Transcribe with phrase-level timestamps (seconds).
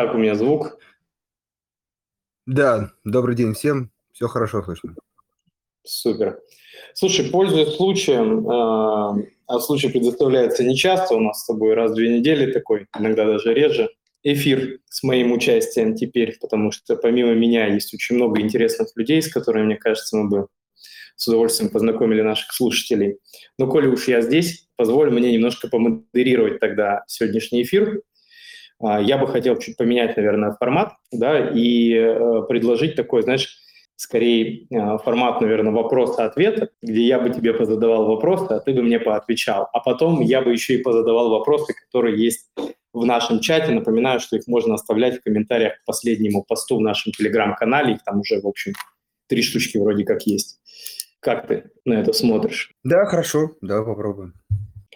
[0.00, 0.78] Как у меня звук?
[2.46, 3.90] Да, добрый день всем.
[4.12, 4.94] Все хорошо слышно.
[5.82, 6.38] Супер.
[6.94, 12.16] Слушай, пользуясь случаем, э, а случай предоставляется нечасто, у нас с тобой раз в две
[12.16, 13.90] недели такой, иногда даже реже,
[14.22, 19.32] эфир с моим участием теперь, потому что помимо меня есть очень много интересных людей, с
[19.32, 20.46] которыми, мне кажется, мы бы
[21.16, 23.18] с удовольствием познакомили наших слушателей.
[23.58, 28.02] Но коли уж я здесь, позволь мне немножко помодерировать тогда сегодняшний эфир.
[28.80, 33.58] А, я бы хотел чуть поменять, наверное, формат, да, и э, предложить такой, знаешь,
[33.96, 39.00] скорее э, формат, наверное, вопроса-ответа, где я бы тебе позадавал вопросы, а ты бы мне
[39.00, 39.68] поотвечал.
[39.72, 42.48] А потом я бы еще и позадавал вопросы, которые есть
[42.92, 43.72] в нашем чате.
[43.72, 47.94] Напоминаю, что их можно оставлять в комментариях к последнему посту в нашем телеграм-канале.
[47.94, 48.72] Их там уже, в общем,
[49.26, 50.60] три штучки вроде как есть.
[51.20, 52.70] Как ты на это смотришь?
[52.84, 54.34] Да, хорошо, да, попробуем.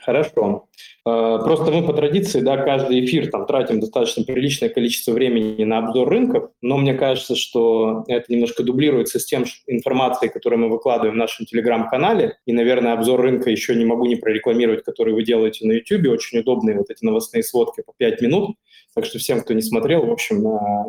[0.04, 0.68] Хорошо.
[1.06, 5.78] Э, просто мы по традиции, да, каждый эфир там тратим достаточно приличное количество времени на
[5.78, 11.14] обзор рынков, но мне кажется, что это немножко дублируется с тем информацией, которую мы выкладываем
[11.14, 12.36] в нашем телеграм-канале.
[12.46, 16.08] И, наверное, обзор рынка еще не могу не прорекламировать, который вы делаете на YouTube.
[16.08, 18.56] Очень удобные вот эти новостные сводки по 5 минут.
[18.94, 20.44] Так что всем, кто не смотрел, в общем,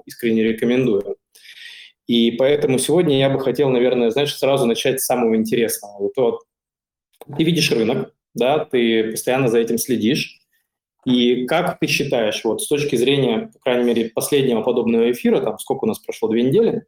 [0.06, 1.18] искренне рекомендую.
[2.08, 6.00] И поэтому сегодня я бы хотел, наверное, знаешь, сразу начать с самого интересного.
[6.00, 6.40] Вот, вот
[7.38, 10.40] ты видишь рынок, да, ты постоянно за этим следишь.
[11.06, 15.60] И как ты считаешь, вот с точки зрения, по крайней мере, последнего подобного эфира, там
[15.60, 16.86] сколько у нас прошло, две недели,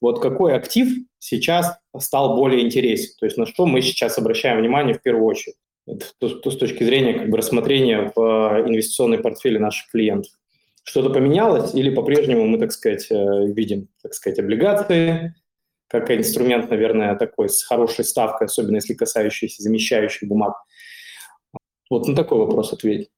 [0.00, 0.88] вот какой актив
[1.18, 3.14] сейчас стал более интересен?
[3.18, 5.56] То есть на что мы сейчас обращаем внимание в первую очередь?
[6.18, 10.32] То, то с точки зрения как бы рассмотрения в э, инвестиционной портфеле наших клиентов.
[10.82, 15.36] Что-то поменялось или по-прежнему мы, так сказать, э, видим, так сказать, облигации,
[15.88, 20.54] как инструмент, наверное, такой с хорошей ставкой, особенно если касающийся замещающих бумаг.
[21.90, 23.10] Вот на такой вопрос ответить.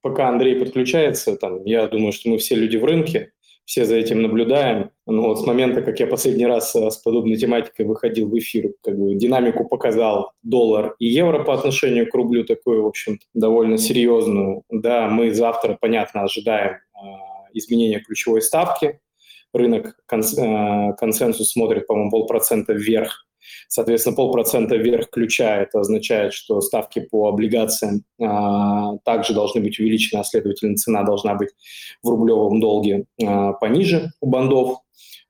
[0.00, 3.32] Пока Андрей подключается, там, я думаю, что мы все люди в рынке,
[3.70, 4.90] все за этим наблюдаем.
[5.06, 8.72] Но вот с момента, как я последний раз э, с подобной тематикой выходил в эфир,
[8.82, 13.78] как бы динамику показал доллар и евро по отношению к рублю, такую, в общем довольно
[13.78, 14.64] серьезную.
[14.70, 16.98] Да, мы завтра, понятно, ожидаем э,
[17.52, 18.98] изменения ключевой ставки
[19.52, 23.26] рынок э, консенсус смотрит, по-моему, полпроцента вверх.
[23.68, 30.20] Соответственно, полпроцента вверх ключа это означает, что ставки по облигациям а, также должны быть увеличены,
[30.20, 31.50] а следовательно, цена должна быть
[32.02, 34.78] в рублевом долге а, пониже у бандов.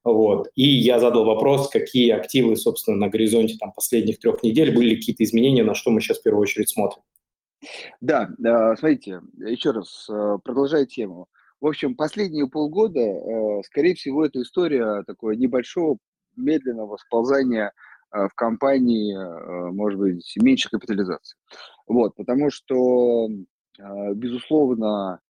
[0.03, 0.49] Вот.
[0.55, 5.23] И я задал вопрос, какие активы, собственно, на горизонте там, последних трех недель были какие-то
[5.25, 7.03] изменения, на что мы сейчас в первую очередь смотрим.
[8.01, 8.31] Да,
[8.79, 10.09] смотрите, еще раз,
[10.43, 11.29] продолжая тему.
[11.61, 15.99] В общем, последние полгода, э, скорее всего, это история такого небольшого
[16.37, 17.73] медленного сползания
[18.13, 21.37] э, в компании, э, может быть, меньшей капитализации.
[21.87, 23.29] Вот, потому что,
[24.15, 25.21] безусловно,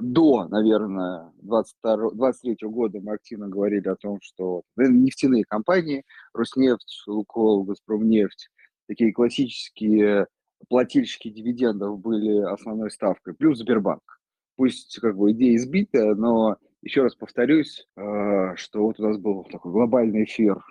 [0.00, 8.48] до, наверное, 2023 года мы активно говорили о том, что нефтяные компании, Роснефть, Лукойл, Газпромнефть,
[8.88, 10.26] такие классические
[10.68, 14.16] плательщики дивидендов были основной ставкой, плюс Сбербанк
[14.56, 19.44] пусть как бы идея избитая, но еще раз повторюсь, э, что вот у нас был
[19.44, 20.62] такой глобальный эфир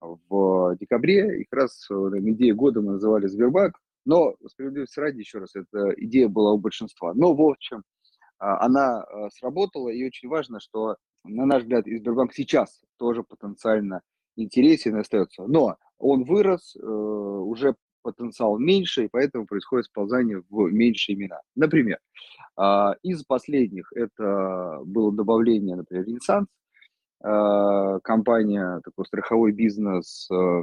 [0.00, 5.56] в декабре, и как раз идея года мы называли Сбербанк, но справедливости ради, еще раз,
[5.56, 7.12] эта идея была у большинства.
[7.14, 7.82] Но, в общем,
[8.38, 14.02] она э, сработала, и очень важно, что, на наш взгляд, и Сбербанк сейчас тоже потенциально
[14.36, 15.46] интересен и остается.
[15.46, 21.40] Но он вырос, э, уже потенциал меньше, и поэтому происходит сползание в меньшие имена.
[21.56, 21.98] Например,
[23.02, 26.46] из последних это было добавление, например, Ренессанс,
[27.22, 30.62] а, компания, такой страховой бизнес, а,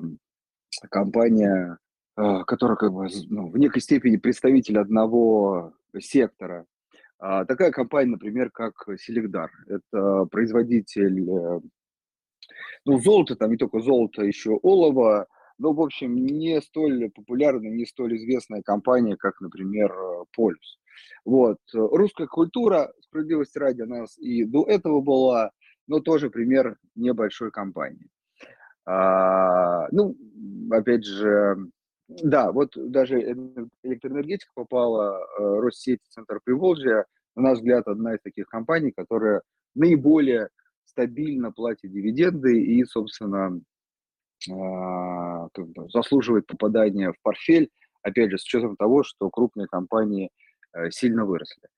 [0.89, 1.77] компания,
[2.15, 6.65] которая как бы ну, в некой степени представитель одного сектора.
[7.19, 9.49] Такая компания, например, как Селегдар.
[9.67, 11.59] Это производитель э,
[12.85, 15.27] ну, золота, там не только золото, еще олово,
[15.57, 19.91] но, в общем, не столь популярная, не столь известная компания, как, например,
[20.35, 20.79] Полюс.
[21.25, 21.57] Вот.
[21.73, 25.51] Русская культура, справедливости ради, нас и до этого была,
[25.87, 28.09] но тоже пример небольшой компании.
[28.85, 30.15] А, ну,
[30.71, 31.57] опять же,
[32.07, 33.21] да, вот даже
[33.83, 37.05] электроэнергетика попала, э, Россеть, Центр Приволжья,
[37.35, 39.41] на наш взгляд, одна из таких компаний, которая
[39.73, 40.49] наиболее
[40.85, 43.59] стабильно платит дивиденды и, собственно,
[44.51, 45.47] а,
[45.93, 47.69] заслуживает попадания в портфель,
[48.01, 50.29] опять же, с учетом того, что крупные компании
[50.91, 51.69] сильно выросли.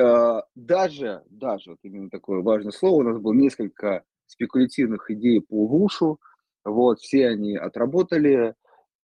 [0.00, 5.66] А, даже, даже, вот именно такое важное слово, у нас было несколько спекулятивных идей по
[5.66, 6.20] ВУШу,
[6.64, 8.54] вот, все они отработали,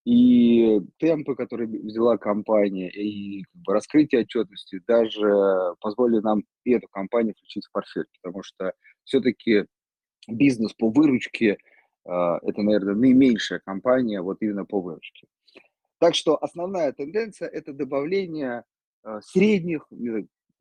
[0.05, 7.65] и темпы, которые взяла компания, и раскрытие отчетности даже позволили нам и эту компанию включить
[7.67, 9.65] в портфель, потому что все-таки
[10.29, 11.57] бизнес по выручке
[12.05, 15.27] а, это, наверное, наименьшая компания вот именно по выручке.
[15.99, 18.65] Так что основная тенденция– это добавление
[19.23, 19.87] средних,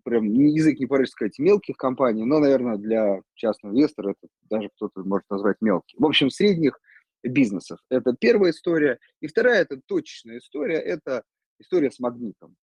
[0.03, 5.03] прям язык не порой сказать, мелких компаний, но, наверное, для частного инвестора это даже кто-то
[5.03, 5.97] может назвать мелким.
[5.99, 6.79] В общем, средних
[7.23, 7.79] бизнесов.
[7.89, 8.99] Это первая история.
[9.21, 11.23] И вторая– это точечная история, это
[11.59, 12.55] история с магнитом.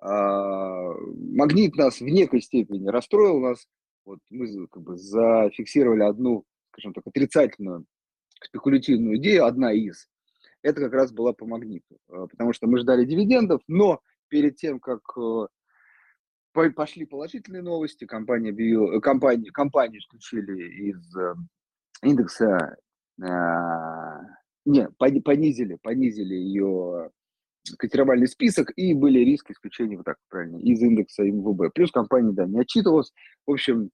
[0.00, 3.66] А, магнит нас в некой степени расстроил нас.
[4.04, 7.84] Вот мы как бы зафиксировали одну, скажем так, отрицательную
[8.42, 10.08] спекулятивную идею, одна из.
[10.62, 14.80] Это как раз была по магниту, а, потому что мы ждали дивидендов, но перед тем,
[14.80, 21.34] как э, пошли положительные новости, компания объявила, э, компании, компании исключили из э,
[22.02, 22.76] индекса,
[24.64, 24.88] не,
[25.24, 27.10] понизили, понизили ее
[27.78, 31.74] котировальный список, и были риски исключения, вот так правильно, из индекса МВБ.
[31.74, 33.12] Плюс компания, да, не отчитывалась.
[33.44, 33.90] В общем,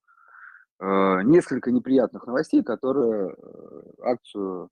[0.80, 4.70] Э, несколько неприятных новостей, которые э, акцию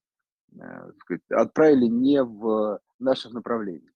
[0.59, 3.92] э, сказать, отправили не в наше направление.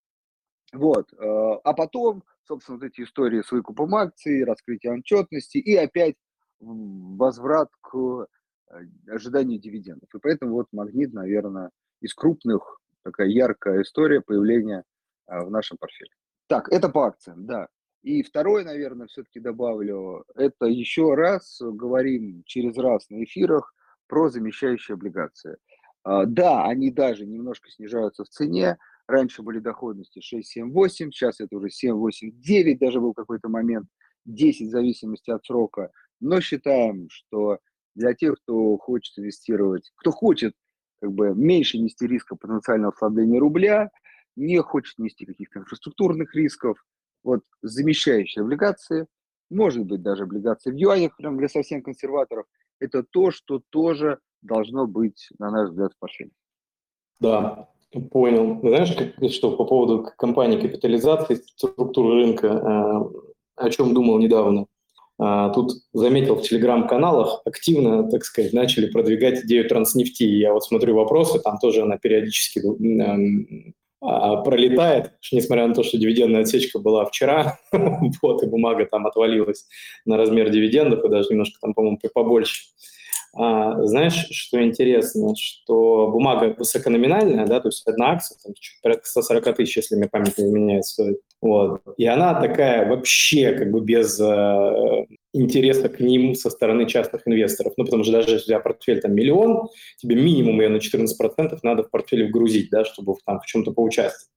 [0.73, 1.11] Вот.
[1.17, 6.15] А потом, собственно, вот эти истории с выкупом акций, раскрытием отчетности и опять
[6.59, 8.27] возврат к
[9.07, 10.09] ожиданию дивидендов.
[10.13, 11.71] И поэтому вот магнит, наверное,
[12.01, 14.83] из крупных такая яркая история появления
[15.27, 16.11] в нашем портфеле.
[16.47, 17.67] Так, это по акциям, да.
[18.03, 23.73] И второе, наверное, все-таки добавлю, это еще раз говорим через раз на эфирах
[24.07, 25.57] про замещающие облигации.
[26.05, 28.77] Да, они даже немножко снижаются в цене.
[29.07, 33.47] Раньше были доходности 6, 7, 8, сейчас это уже 7, 8, 9, даже был какой-то
[33.47, 33.87] момент
[34.25, 35.91] 10 в зависимости от срока.
[36.19, 37.59] Но считаем, что
[37.95, 40.53] для тех, кто хочет инвестировать, кто хочет
[40.99, 43.91] как бы меньше нести риска потенциального ослабления рубля,
[44.35, 46.83] не хочет нести каких-то инфраструктурных рисков,
[47.23, 49.07] вот замещающие облигации,
[49.49, 52.45] может быть даже облигации в юанях, прям для совсем консерваторов,
[52.79, 56.31] это то, что тоже должно быть, на наш взгляд, в.
[57.19, 57.69] Да,
[58.01, 58.59] понял.
[58.61, 64.67] Знаешь, как, что по поводу компании капитализации, структуры рынка, э, о чем думал недавно.
[65.19, 70.23] А, тут заметил в телеграм-каналах активно, так сказать, начали продвигать идею транснефти.
[70.23, 72.61] Я вот смотрю вопросы, там тоже она периодически
[73.99, 77.57] а, пролетает, несмотря на то, что дивидендная отсечка была вчера,
[78.21, 79.65] вот, и бумага там отвалилась
[80.05, 82.65] на размер дивидендов, и даже немножко там, по-моему, побольше.
[83.39, 89.55] А, знаешь, что интересно, что бумага высокономинальная, да, то есть одна акция, там, порядка 140
[89.55, 91.19] тысяч, если мне память не изменяет, стоит.
[91.39, 91.81] Вот.
[91.97, 97.73] И она такая вообще как бы без э, интереса к ним со стороны частных инвесторов.
[97.77, 99.67] Ну, потому что даже если у тебя портфель там миллион,
[99.97, 104.31] тебе минимум ее на 14% надо в портфеле вгрузить, да, чтобы там в чем-то поучаствовать.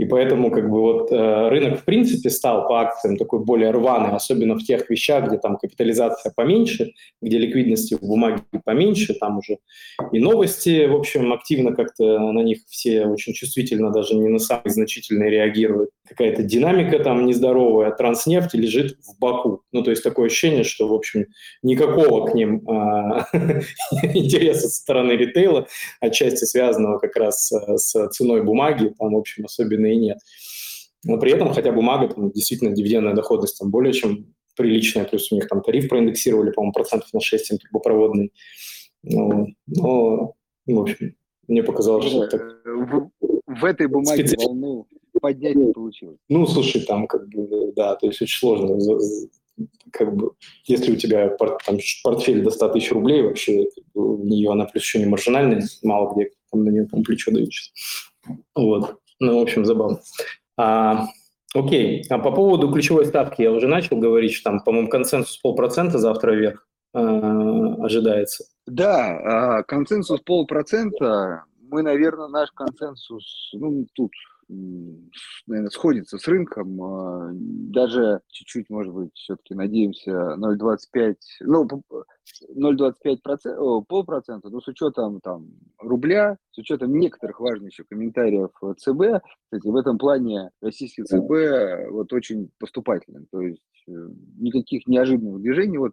[0.00, 4.16] И поэтому как бы вот э, рынок в принципе стал по акциям такой более рваный,
[4.16, 9.58] особенно в тех вещах, где там капитализация поменьше, где ликвидности в бумаге поменьше, там уже
[10.10, 14.70] и новости, в общем, активно как-то на них все очень чувствительно, даже не на самые
[14.70, 15.90] значительные реагируют.
[16.08, 19.64] Какая-то динамика там нездоровая, транснефть лежит в боку.
[19.70, 21.26] Ну, то есть такое ощущение, что, в общем,
[21.62, 23.26] никакого к ним а,
[24.14, 25.66] интереса со стороны ритейла,
[26.00, 30.18] отчасти связанного как раз э, с ценой бумаги, там, в общем, особенно и нет.
[31.04, 35.34] Но при этом, хотя бумага, там, действительно, дивидендная доходность там более чем приличная, плюс у
[35.34, 38.32] них там тариф проиндексировали, по-моему, процентов на 6 трубопроводный.
[39.02, 40.34] Ну, но,
[40.66, 41.14] в общем,
[41.48, 42.42] мне показалось, что так...
[42.64, 43.10] В,
[43.46, 44.46] в этой бумаге специфи...
[44.46, 44.86] волну
[45.20, 46.18] поднять не получилось.
[46.28, 48.78] Ну, слушай, там как бы, да, то есть очень сложно.
[49.92, 50.32] Как бы,
[50.64, 54.98] если у тебя там, портфель до 100 тысяч рублей, вообще в нее она плюс еще
[54.98, 57.50] не маржинальная, мало где там на нее там плечо дают.
[58.54, 58.98] Вот.
[59.20, 60.00] Ну, в общем, забавно.
[60.56, 61.06] А,
[61.54, 62.04] окей.
[62.08, 66.32] А по поводу ключевой ставки я уже начал говорить, что там, по-моему, консенсус полпроцента завтра
[66.32, 68.44] вверх э, ожидается.
[68.66, 71.44] Да, а, консенсус полпроцента.
[71.60, 74.10] Мы, наверное, наш консенсус, ну, тут
[75.46, 76.82] наверное, сходится с рынком.
[76.82, 81.68] А, даже чуть-чуть, может быть, все-таки надеемся 0,25, ну,
[82.56, 89.68] 0,25%, полпроцента, но с учетом там рубля, с учетом некоторых важных еще комментариев ЦБ, кстати,
[89.68, 93.92] в этом плане российский ЦБ вот очень поступательный, то есть э,
[94.38, 95.92] никаких неожиданных движений, вот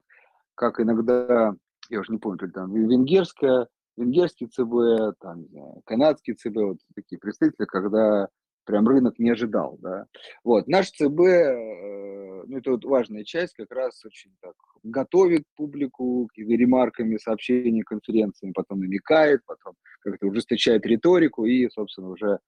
[0.55, 1.53] как иногда,
[1.89, 6.55] я уже не помню, то ли там венгерская, венгерский ЦБ, там, не знаю, канадский ЦБ,
[6.55, 8.29] вот такие представители, когда
[8.67, 10.05] прям рынок не ожидал, да.
[10.43, 16.27] Вот, наш ЦБ, э, ну, это вот важная часть, как раз очень так готовит публику
[16.27, 22.39] какими ремарками, сообщениями, конференциями, потом намекает, потом как-то ужесточает риторику и, собственно, уже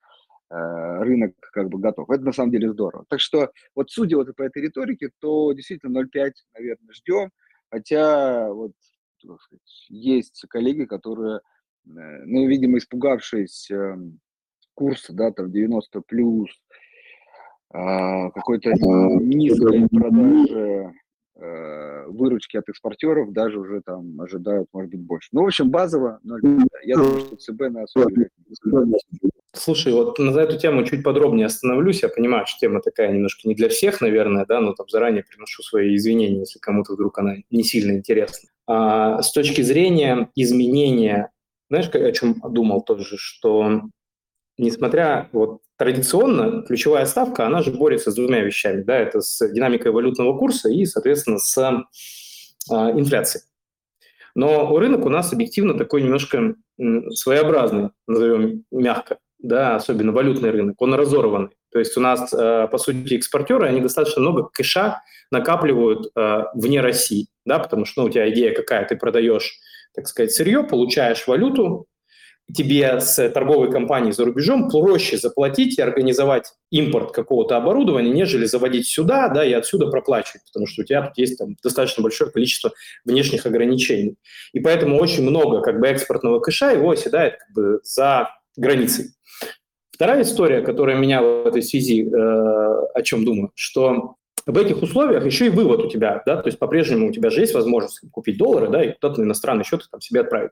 [0.52, 2.10] рынок как бы готов.
[2.10, 3.06] Это на самом деле здорово.
[3.08, 7.30] Так что вот судя вот по этой риторике, то действительно 0,5, наверное, ждем.
[7.70, 8.72] Хотя вот
[9.20, 11.42] сказать, есть коллеги, которые,
[11.86, 14.20] ну, видимо, испугавшись эм,
[14.80, 16.50] курса, да, там 90 плюс,
[17.72, 20.94] а, какой-то низкой продажи
[21.36, 25.30] э, выручки от экспортеров даже уже там ожидают, может быть, больше.
[25.34, 26.68] Ну, в общем, базово 0,5.
[26.84, 28.10] Я думаю, что ЦБ на особо
[29.52, 32.02] Слушай, вот на эту тему чуть подробнее остановлюсь.
[32.02, 35.62] Я понимаю, что тема такая немножко не для всех, наверное, да, но там заранее приношу
[35.64, 38.50] свои извинения, если кому-то вдруг она не сильно интересна.
[38.68, 41.32] А, с точки зрения изменения,
[41.70, 43.82] знаешь, о чем думал тоже, что
[44.60, 49.92] несмотря вот традиционно ключевая ставка, она же борется с двумя вещами, да, это с динамикой
[49.92, 53.46] валютного курса и, соответственно, с э, инфляцией.
[54.36, 56.56] Но рынок у нас объективно такой немножко
[57.12, 61.56] своеобразный, назовем мягко, да, особенно валютный рынок, он разорванный.
[61.72, 65.02] То есть у нас, э, по сути, экспортеры, они достаточно много кэша
[65.32, 69.58] накапливают э, вне России, да, потому что ну, у тебя идея какая, ты продаешь,
[69.94, 71.88] так сказать, сырье, получаешь валюту,
[72.54, 78.88] тебе с торговой компанией за рубежом проще заплатить и организовать импорт какого-то оборудования, нежели заводить
[78.88, 82.72] сюда, да, и отсюда проплачивать, потому что у тебя тут есть там достаточно большое количество
[83.06, 84.16] внешних ограничений.
[84.54, 89.12] И поэтому очень много как бы экспортного кэша его оседает как бы за границей.
[89.92, 94.16] Вторая история, которая меня в этой связи, э, о чем думаю, что
[94.46, 97.42] в этих условиях еще и вывод у тебя, да, то есть по-прежнему у тебя же
[97.42, 100.52] есть возможность купить доллары, да, и куда-то на иностранный счет там себе отправить.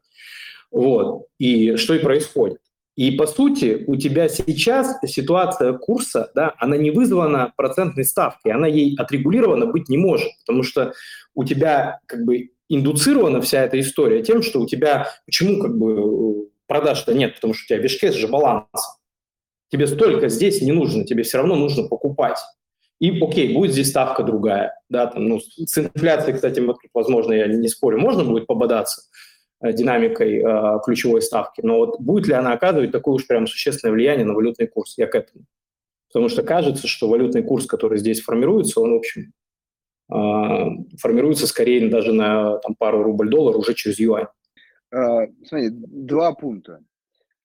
[0.72, 1.28] Вот.
[1.40, 2.60] И что и происходит.
[2.96, 8.66] И по сути у тебя сейчас ситуация курса, да, она не вызвана процентной ставкой, она
[8.66, 10.94] ей отрегулирована быть не может, потому что
[11.36, 16.50] у тебя как бы индуцирована вся эта история тем, что у тебя почему как бы
[16.66, 18.66] продаж-то нет, потому что у тебя вешкес же баланс.
[19.70, 22.40] Тебе столько здесь не нужно, тебе все равно нужно покупать.
[23.00, 24.74] И окей, будет здесь ставка другая.
[24.90, 29.04] Да, там, ну, с инфляцией, кстати, возможно, я не спорю, можно будет пободаться,
[29.62, 31.62] динамикой э, ключевой ставки.
[31.64, 34.98] Но вот будет ли она оказывать такое уж прям существенное влияние на валютный курс?
[34.98, 35.46] Я к этому.
[36.08, 39.34] Потому что кажется, что валютный курс, который здесь формируется, он, в общем,
[40.12, 44.28] э, формируется скорее даже на там, пару рубль-доллар уже через юань.
[44.90, 46.82] Смотри, два пункта.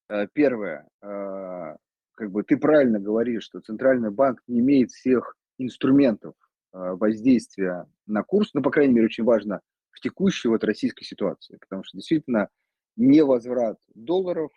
[0.08, 0.86] Э, первое.
[1.00, 6.34] Как бы ты правильно говоришь, что Центральный банк не имеет всех инструментов
[6.72, 9.60] воздействия на курс, но, по крайней мере, очень важно
[9.92, 12.48] в текущей вот российской ситуации, потому что действительно
[12.96, 14.50] невозврат долларов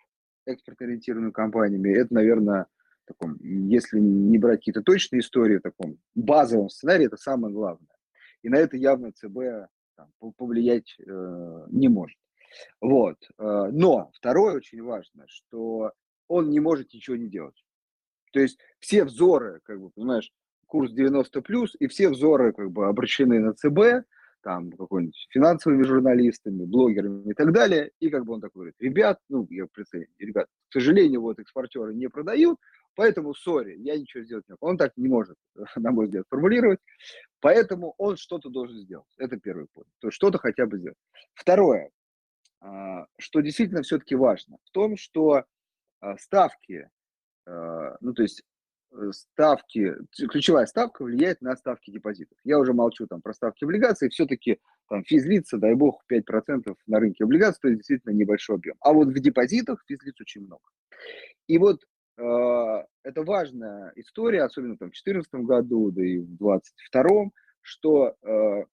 [0.46, 2.66] экспорт-ориентированными компаниями, это, наверное,
[3.06, 7.88] таком, если не брать какие-то точные истории, в таком базовом сценарии, это самое главное.
[8.42, 12.18] И на это явно ЦБ там, повлиять э, не может.
[12.80, 13.16] Вот.
[13.38, 15.92] Э, но второе очень важно, что
[16.28, 17.64] он не может ничего не делать.
[18.32, 20.32] То есть все взоры, как бы, понимаешь,
[20.66, 24.06] курс 90 плюс, и все взоры как бы обращены на ЦБ,
[24.46, 27.90] там какой-нибудь финансовыми журналистами, блогерами и так далее.
[27.98, 31.92] И как бы он такой говорит, ребят, ну, я представляю, ребят, к сожалению, вот экспортеры
[31.92, 32.56] не продают,
[32.94, 34.70] поэтому, сори, я ничего сделать не могу.
[34.70, 35.36] Он так не может,
[35.74, 36.78] на мой взгляд, формулировать.
[37.40, 39.08] Поэтому он что-то должен сделать.
[39.18, 39.90] Это первый пункт.
[39.98, 40.98] То есть что-то хотя бы сделать.
[41.34, 41.90] Второе,
[42.60, 45.44] а, что действительно все-таки важно, в том, что
[45.98, 46.88] а, ставки,
[47.46, 48.44] а, ну, то есть
[49.10, 49.94] ставки,
[50.28, 52.38] ключевая ставка влияет на ставки депозитов.
[52.44, 57.24] Я уже молчу там про ставки облигаций, все-таки там физлица, дай бог, 5% на рынке
[57.24, 58.76] облигаций, то есть действительно небольшой объем.
[58.80, 60.62] А вот в депозитах физлиц очень много.
[61.46, 61.82] И вот
[62.18, 67.30] э, это важная история, особенно там в 2014 году, да и в 2022,
[67.62, 68.64] что э,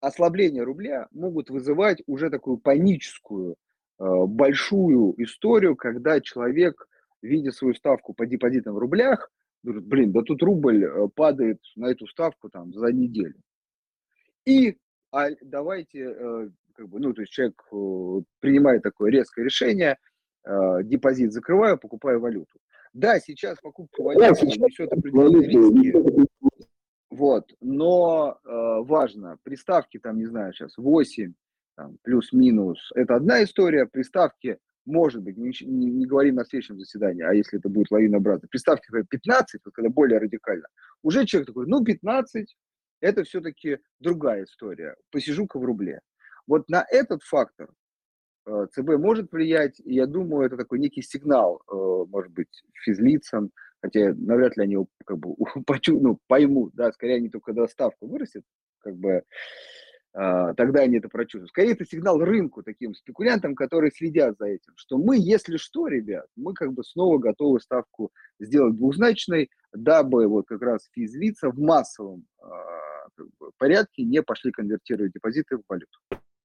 [0.00, 3.56] ослабление рубля могут вызывать уже такую паническую
[3.98, 6.88] э, большую историю, когда человек,
[7.22, 9.30] видя свою ставку по депозитам в рублях,
[9.62, 13.40] Говорят, блин, да тут рубль э, падает на эту ставку там за неделю.
[14.44, 14.76] И
[15.10, 19.98] а давайте, э, как бы, ну, то есть человек э, принимает такое резкое решение,
[20.84, 22.58] депозит закрываю, покупаю валюту.
[22.94, 26.26] Да, сейчас покупка валюты несет определенные риски,
[27.10, 28.48] вот, но э,
[28.82, 31.32] важно, приставки там, не знаю, сейчас 8,
[31.74, 37.22] там, плюс-минус, это одна история, приставки может быть, не, не, не говорим на следующем заседании,
[37.22, 40.66] а если это будет лавинообразно, представьте, 15, вот когда более радикально,
[41.02, 42.56] уже человек такой, ну, 15,
[43.00, 46.00] это все-таки другая история, посижу-ка в рубле.
[46.46, 47.70] Вот на этот фактор
[48.46, 51.74] э, ЦБ может влиять, и я думаю, это такой некий сигнал, э,
[52.08, 55.36] может быть, физлицам, хотя навряд ли они как бы
[55.88, 58.42] ну, поймут, да, скорее они только когда ставка вырастет,
[58.80, 59.22] как бы
[60.56, 61.50] тогда они это прочувствуют.
[61.50, 66.26] Скорее, это сигнал рынку, таким спекулянтам, которые следят за этим, что мы, если что, ребят,
[66.34, 68.10] мы как бы снова готовы ставку
[68.40, 72.48] сделать двузначной, дабы вот как раз физлица в массовом а,
[73.14, 75.98] как бы, порядке не пошли конвертировать депозиты в валюту.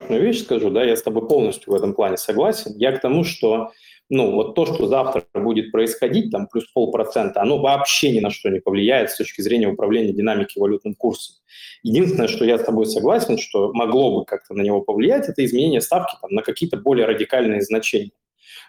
[0.10, 2.74] Вещь скажу, да, я с тобой полностью в этом плане согласен.
[2.76, 3.72] Я к тому, что
[4.14, 8.50] ну, вот то, что завтра будет происходить, там, плюс полпроцента, оно вообще ни на что
[8.50, 11.38] не повлияет с точки зрения управления динамики валютным курсом.
[11.82, 15.82] Единственное, что я с тобой согласен, что могло бы как-то на него повлиять, это изменение
[15.82, 18.12] ставки там, на какие-то более радикальные значения.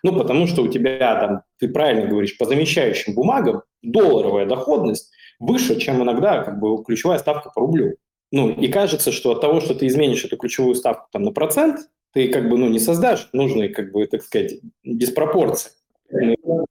[0.02, 5.78] Ну, потому что у тебя там, ты правильно говоришь, по замещающим бумагам долларовая доходность выше,
[5.78, 7.96] чем иногда как бы ключевая ставка по рублю.
[8.32, 11.80] Ну, и кажется, что от того, что ты изменишь эту ключевую ставку там, на процент,
[12.14, 15.72] ты как бы ну, не создашь нужные, как бы, так сказать, диспропорции.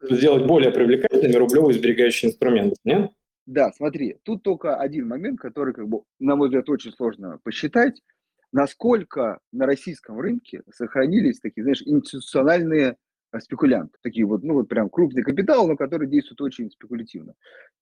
[0.10, 3.12] Сделать более привлекательными рублевые сберегающие инструменты, нет?
[3.46, 8.02] Да, смотри, тут только один момент, который, как бы, на мой взгляд, очень сложно посчитать,
[8.54, 12.96] насколько на российском рынке сохранились такие, знаешь, институциональные
[13.32, 17.34] а, спекулянты, такие вот, ну вот прям крупный капитал, но который действует очень спекулятивно.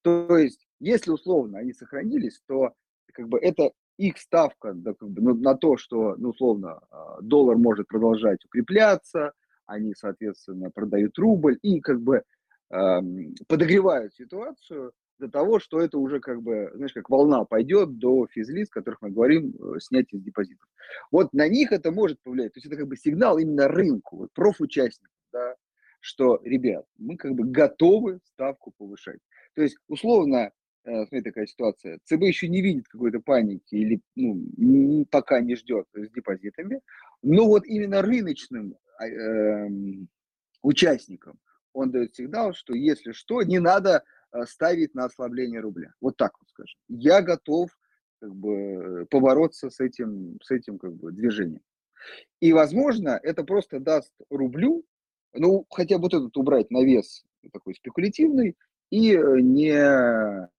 [0.01, 2.72] То есть, если условно они сохранились, то
[3.13, 3.72] как бы это
[4.08, 9.34] их ставка на то, что, ну, условно, а, доллар может продолжать укрепляться,
[9.65, 12.24] они, соответственно, продают рубль и как бы
[13.48, 18.70] подогревают ситуацию до того, что это уже как бы, знаешь, как волна пойдет до физлиц,
[18.70, 20.67] о которых мы говорим, э, снятие из депозитов.
[21.12, 22.53] Вот на них это может повлиять.
[22.53, 25.55] То есть это как бы сигнал именно рынку, вот, профучастникам, да,
[26.00, 29.20] что, ребят, мы как бы готовы ставку повышать.
[29.53, 30.51] То есть, условно,
[30.83, 32.00] смотри, такая ситуация.
[32.05, 36.81] ЦБ еще не видит какой-то паники или ну, пока не ждет с депозитами,
[37.21, 39.67] но вот именно рыночным э,
[40.61, 41.39] участникам
[41.73, 45.93] он дает сигнал, что если что, не надо э, ставить на ослабление рубля.
[46.01, 46.79] Вот так вот скажем.
[46.88, 47.69] Я готов
[48.19, 51.61] как бы, побороться с этим, с этим как бы, движением.
[52.39, 54.83] И, возможно, это просто даст рублю,
[55.33, 57.23] ну, хотя бы вот этот убрать навес
[57.53, 58.55] такой спекулятивный,
[58.89, 60.50] и э, не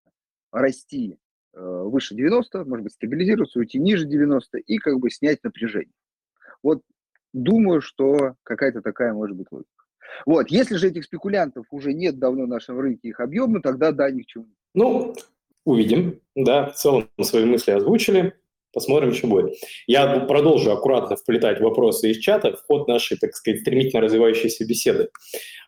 [0.53, 1.19] расти
[1.55, 5.95] э, выше 90, может быть, стабилизироваться, уйти ниже 90 и как бы снять напряжение.
[6.63, 6.83] Вот
[7.33, 9.69] думаю, что какая-то такая может быть логика.
[10.27, 14.11] Вот, если же этих спекулянтов уже нет давно в нашем рынке, их объемно, тогда да,
[14.11, 14.47] ни к чему.
[14.75, 15.15] Ну,
[15.65, 18.35] увидим, да, в целом свои мысли озвучили,
[18.73, 19.55] посмотрим, что будет.
[19.87, 25.09] Я продолжу аккуратно вплетать вопросы из чата в ход нашей, так сказать, стремительно развивающейся беседы.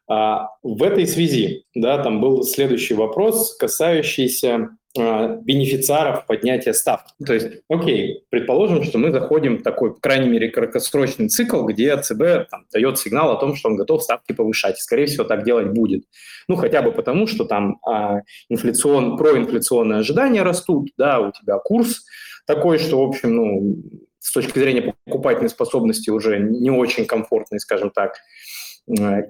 [0.07, 7.13] А, в этой связи, да, там был следующий вопрос, касающийся а, бенефициаров поднятия ставки.
[7.25, 11.97] То есть, окей, предположим, что мы заходим в такой, по крайней мере, краткосрочный цикл, где
[11.97, 14.79] ЦБ там, дает сигнал о том, что он готов ставки повышать.
[14.79, 16.05] Скорее всего, так делать будет.
[16.49, 22.05] Ну, хотя бы потому, что там а, инфляцион, проинфляционные ожидания растут, да, у тебя курс
[22.47, 23.77] такой, что, в общем, ну,
[24.19, 28.15] с точки зрения покупательной способности уже не очень комфортный, скажем так.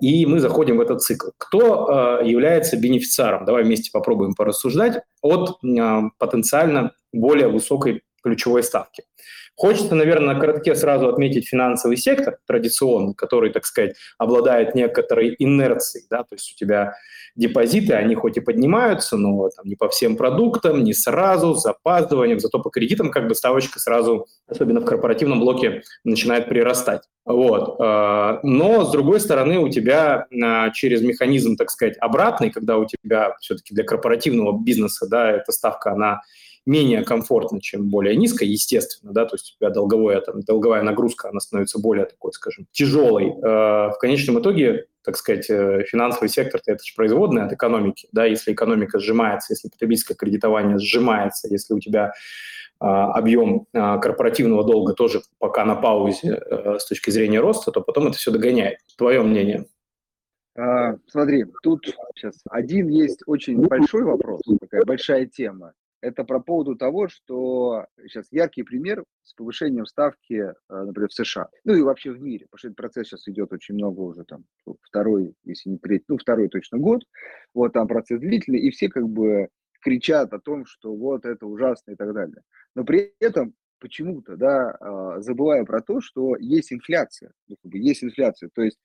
[0.00, 1.29] И мы заходим в этот цикл.
[1.38, 3.44] Кто э, является бенефициаром?
[3.44, 9.05] Давай вместе попробуем порассуждать от э, потенциально более высокой ключевой ставки.
[9.57, 16.07] Хочется, наверное, на коротке сразу отметить финансовый сектор традиционный, который, так сказать, обладает некоторой инерцией.
[16.11, 16.25] Да?
[16.25, 16.95] То есть у тебя
[17.37, 22.41] депозиты, они хоть и поднимаются, но там, не по всем продуктам, не сразу, с запаздыванием,
[22.41, 27.03] зато по кредитам как бы ставочка сразу, особенно в корпоративном блоке, начинает прирастать.
[27.25, 27.77] Вот.
[27.81, 32.87] А, но, с другой стороны, у тебя а, через механизм, так сказать, обратный, когда у
[32.87, 36.21] тебя все-таки для корпоративного бизнеса да, эта ставка, она
[36.66, 41.29] менее комфортно, чем более низкая, естественно, да, то есть у тебя долговая, там, долговая нагрузка,
[41.29, 43.29] она становится более такой, скажем, тяжелой.
[43.29, 48.24] Э, в конечном итоге, так сказать, э, финансовый сектор– это же производная от экономики, да,
[48.24, 52.12] если экономика сжимается, если потребительское кредитование сжимается, если у тебя
[52.81, 56.40] э, объем корпоративного долга тоже пока на паузе
[56.79, 58.79] с точки зрения роста, то потом это все догоняет.
[58.96, 59.66] Твое мнение?
[60.57, 65.74] А, смотри, тут сейчас один есть очень большой вопрос, такая большая тема
[66.05, 71.49] это про поводу того, что сейчас яркий пример с повышением ставки, э, например, в США,
[71.64, 74.45] ну и вообще в мире, потому что этот процесс сейчас идет очень много уже там,
[74.83, 77.05] второй, если не третий, ну второй точно год,
[77.55, 79.49] вот там процесс длительный, и все как бы
[79.81, 82.43] кричат о том, что вот это ужасно и так далее.
[82.75, 87.79] Но при этом почему-то, да, а, забывая про то, что есть инфляция, ну, как бы
[87.79, 88.79] есть инфляция, то есть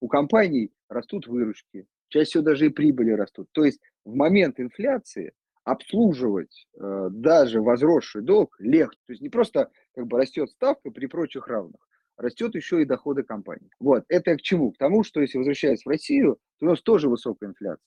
[0.00, 3.48] у компаний растут выручки, чаще всего даже и прибыли растут.
[3.52, 5.32] То есть в момент инфляции
[5.64, 8.98] обслуживать э, даже возросший долг легче.
[9.06, 11.80] То есть не просто как бы растет ставка при прочих равных,
[12.16, 13.70] растет еще и доходы компании.
[13.80, 14.72] Вот, это к чему?
[14.72, 17.82] К тому, что если возвращаясь в Россию, то у нас тоже высокая инфляция.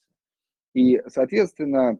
[0.74, 1.98] И, соответственно,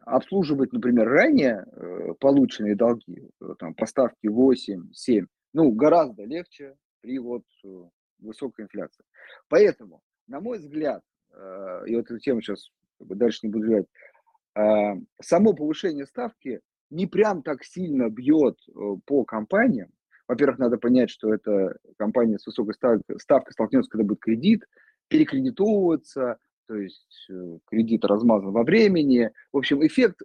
[0.00, 7.18] обслуживать, например, ранее э, полученные долги, э, там, поставки 8, 7, ну, гораздо легче при
[7.18, 7.68] вот э,
[8.18, 9.04] высокой инфляции.
[9.48, 13.86] Поэтому, на мой взгляд, э, и вот эту тему сейчас дальше не буду говорить,
[14.54, 16.60] само повышение ставки
[16.94, 18.72] не прям так сильно бьет э,
[19.04, 19.90] по компаниям.
[20.28, 24.64] Во-первых, надо понять, что эта компания с высокой ставкой, ставкой столкнется, когда будет кредит,
[25.08, 29.30] перекредитовываться, то есть э, кредит размазан во времени.
[29.52, 30.22] В общем, эффект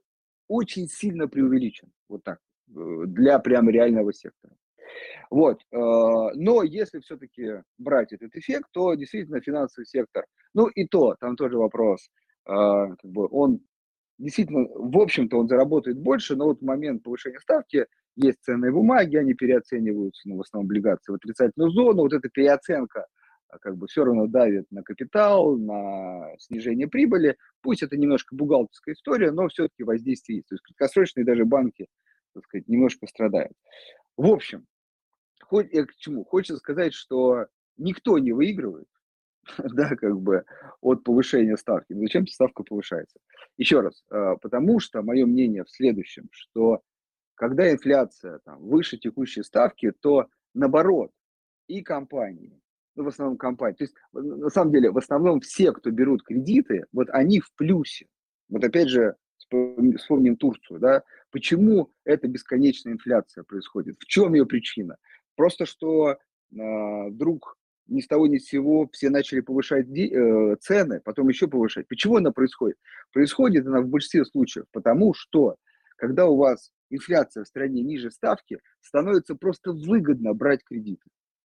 [0.47, 2.39] очень сильно преувеличен, вот так,
[2.69, 4.55] э, для прям реального сектора.
[5.29, 5.61] Вот.
[5.71, 11.59] Но если все-таки брать этот эффект, то действительно финансовый сектор, ну и то, там тоже
[11.59, 12.09] вопрос,
[12.43, 13.61] как бы он
[14.19, 19.15] действительно, в общем-то, он заработает больше, но вот в момент повышения ставки есть ценные бумаги,
[19.15, 23.08] они переоцениваются, ну, в основном облигации в отрицательную зону, вот эта переоценка
[23.47, 27.38] а, как бы все равно давит на капитал, на снижение прибыли.
[27.62, 30.49] Пусть это немножко бухгалтерская история, но все-таки воздействие есть.
[30.49, 31.88] То есть краткосрочные даже банки,
[32.34, 33.53] так сказать, немножко страдают.
[34.17, 34.67] В общем,
[35.41, 36.25] хоть, к чему?
[36.25, 38.88] Хочется сказать, что никто не выигрывает,
[39.73, 40.45] да, как бы
[40.81, 41.93] от повышения ставки.
[41.93, 43.19] Зачем ставка повышается?
[43.57, 46.81] Еще раз, а, потому что мое мнение в следующем, что
[47.35, 51.12] когда инфляция там, выше текущей ставки, то наоборот,
[51.67, 52.59] и компании,
[52.95, 56.85] ну, в основном компании, то есть на самом деле в основном все, кто берут кредиты,
[56.91, 58.07] вот они в плюсе.
[58.49, 64.97] Вот опять же, вспомним Турцию, да, почему эта бесконечная инфляция происходит, в чем ее причина?
[65.35, 66.17] Просто что э,
[66.51, 67.59] вдруг
[67.89, 71.88] ни с того ни с сего все начали повышать э, цены, потом еще повышать.
[71.88, 72.78] Почему она происходит?
[73.12, 75.56] Происходит она в большинстве случаев, потому что
[75.97, 81.04] когда у вас инфляция в стране ниже ставки, становится просто выгодно брать кредиты.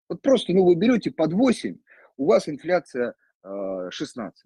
[0.08, 1.76] Вот просто, ну, вы берете под 8,
[2.16, 4.44] у вас инфляция э, 16.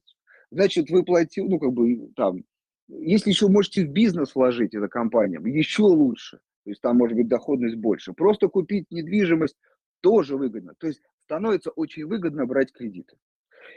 [0.51, 2.45] Значит, вы платите, ну, как бы, там,
[2.89, 6.39] если еще можете в бизнес вложить, это компаниям, еще лучше.
[6.65, 8.13] То есть там может быть доходность больше.
[8.13, 9.57] Просто купить недвижимость
[10.01, 10.75] тоже выгодно.
[10.79, 13.17] То есть становится очень выгодно брать кредиты.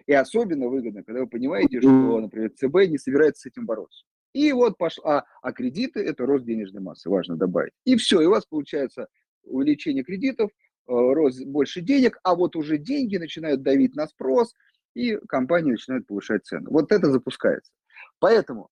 [0.05, 4.05] И особенно выгодно, когда вы понимаете, что, например, ЦБ не собирается с этим бороться.
[4.33, 7.73] И вот пошло, а, а кредиты– это рост денежной массы, важно добавить.
[7.83, 9.09] И все, и у вас получается
[9.43, 10.53] увеличение кредитов, э,
[10.87, 14.55] рост больше денег, а вот уже деньги начинают давить на спрос,
[14.95, 16.69] и компании начинают повышать цены.
[16.69, 17.73] Вот это запускается.
[18.19, 18.69] Поэтому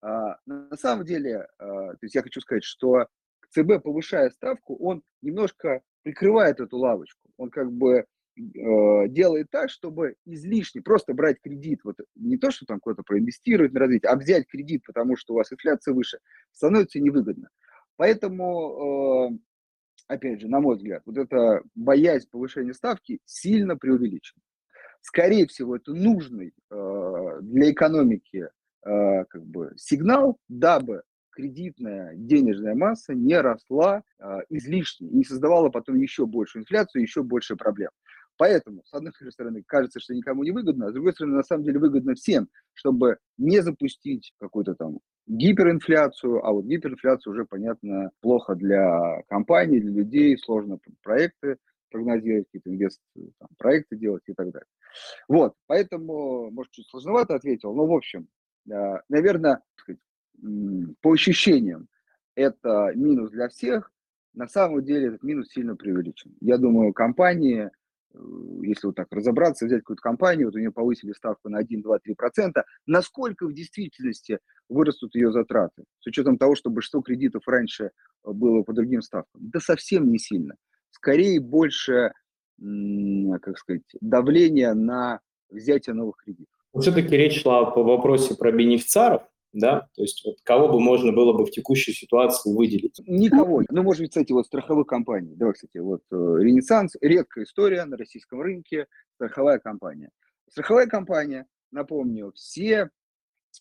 [0.00, 3.06] а, на самом деле, а, то есть я хочу сказать, что
[3.50, 7.20] ЦБ, повышая ставку, он немножко прикрывает эту лавочку.
[7.36, 12.64] Он как бы э, делает так, чтобы излишне просто брать кредит, вот не то, что
[12.64, 16.18] там куда-то проинвестировать на развитие, а взять кредит, потому что у вас инфляция выше,
[16.52, 17.50] становится невыгодно.
[17.96, 19.38] Поэтому, э,
[20.06, 24.40] опять же, на мой взгляд, вот эта боязнь повышения ставки сильно преувеличена.
[25.02, 28.48] Скорее всего, это нужный э, для экономики
[28.86, 31.02] э, как бы сигнал, дабы
[31.38, 37.22] кредитная денежная масса не росла э, излишне и не создавала потом еще большую инфляцию, еще
[37.22, 37.90] больше проблем.
[38.36, 41.62] Поэтому, с одной стороны, кажется, что никому не выгодно, а с другой стороны, на самом
[41.62, 44.98] деле выгодно всем, чтобы не запустить какую-то там
[45.28, 51.58] гиперинфляцию, а вот гиперинфляция уже, понятно, плохо для компаний, для людей, сложно проекты
[51.90, 53.00] прогнозировать, какие-то инвест,
[53.38, 54.68] там, проекты делать и так далее.
[55.28, 58.26] Вот, поэтому, может, чуть сложновато ответил, но, в общем,
[58.70, 59.62] э, наверное,
[61.00, 61.88] по ощущениям,
[62.34, 63.90] это минус для всех,
[64.34, 66.34] на самом деле этот минус сильно преувеличен.
[66.40, 67.70] Я думаю, компании,
[68.14, 68.18] э,
[68.62, 71.98] если вот так разобраться, взять какую-то компанию, вот у нее повысили ставку на 1, 2,
[71.98, 77.90] 3 процента, насколько в действительности вырастут ее затраты, с учетом того, что большинство кредитов раньше
[78.22, 79.40] было по другим ставкам?
[79.40, 80.54] Да совсем не сильно.
[80.90, 82.12] Скорее больше,
[82.60, 85.20] как сказать, давление на
[85.50, 86.54] взятие новых кредитов.
[86.78, 89.22] Все-таки речь шла по вопросе про бенефициаров,
[89.52, 93.00] да, то есть вот кого бы можно было бы в текущей ситуации выделить?
[93.06, 93.62] Никого.
[93.70, 95.34] Ну, может быть, кстати, вот страховых компаний.
[95.36, 100.10] Давай, кстати, вот э, Ренессанс, редкая история на российском рынке, страховая компания.
[100.50, 102.90] Страховая компания, напомню, все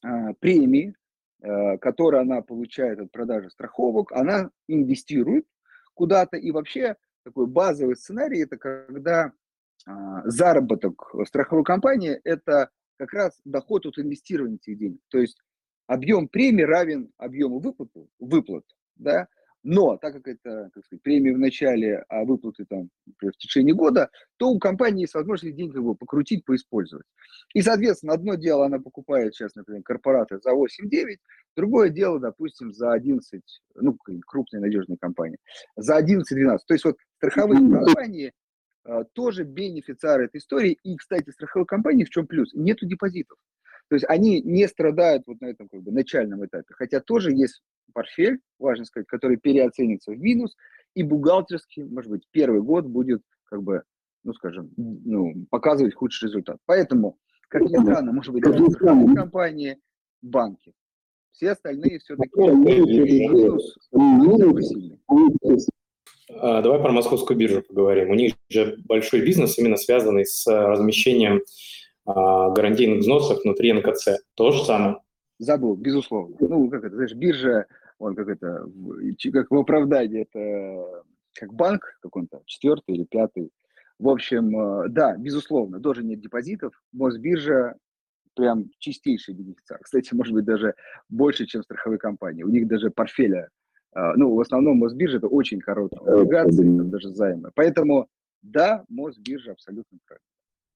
[0.03, 0.93] э, премии,
[1.41, 5.45] э, которые она получает от продажи страховок, она инвестирует
[5.93, 6.35] куда-то.
[6.35, 9.31] И вообще такой базовый сценарий, это когда
[9.87, 9.91] э,
[10.25, 14.99] заработок страховой компании– это как раз доход от инвестирования этих денег.
[15.09, 15.39] То есть
[15.87, 19.27] объем премии равен объему выплат, выплат, да,
[19.63, 23.75] но так как это, как сказать, премия в начале, а выплаты там, например, в течение
[23.75, 27.05] года, то у компании есть возможность деньги его покрутить, поиспользовать.
[27.53, 31.17] И, соответственно, одно дело она покупает сейчас, например, корпораты за 8-9,
[31.55, 33.41] другое дело, допустим, за 11,
[33.75, 35.39] ну, крупные надежные компании,
[35.75, 36.59] за 11-12.
[36.65, 38.31] То есть вот страховые компании
[38.85, 40.77] а, тоже бенефициары этой истории.
[40.83, 42.53] И, кстати, страховой компании в чем плюс?
[42.53, 43.37] Нету депозитов.
[43.89, 46.73] То есть они не страдают вот на этом как бы, начальном этапе.
[46.73, 47.61] Хотя тоже есть
[47.93, 50.55] портфель, важно сказать, который переоценится в минус,
[50.93, 53.83] и бухгалтерский, может быть, первый год будет, как бы,
[54.23, 56.57] ну, скажем, ну, показывать худший результат.
[56.65, 58.65] Поэтому, как ни странно, может быть, даже
[59.15, 59.77] компании,
[60.21, 60.73] банки.
[61.31, 65.67] Все остальные все-таки минус, минус
[66.29, 68.09] а, Давай про московскую биржу поговорим.
[68.09, 71.41] У них же большой бизнес, именно связанный с размещением
[72.13, 74.19] гарантийных взносов внутри НКЦ.
[74.35, 74.97] То же самое.
[75.39, 76.35] Забыл, безусловно.
[76.39, 77.65] Ну, как это, знаешь, биржа,
[77.99, 78.65] он как это,
[79.31, 83.51] как в оправдании, это как банк какой-то, четвертый или пятый.
[83.99, 86.73] В общем, э, да, безусловно, тоже нет депозитов.
[86.91, 87.75] Мосбиржа
[88.35, 89.79] прям чистейший бенефициар.
[89.81, 90.75] Кстати, может быть, даже
[91.09, 92.43] больше, чем страховые компании.
[92.43, 93.49] У них даже портфеля,
[93.95, 97.51] э, ну, в основном Мосбиржа это очень короткие облигации, даже займы.
[97.55, 98.07] Поэтому,
[98.43, 100.23] да, Мосбиржа абсолютно правильно.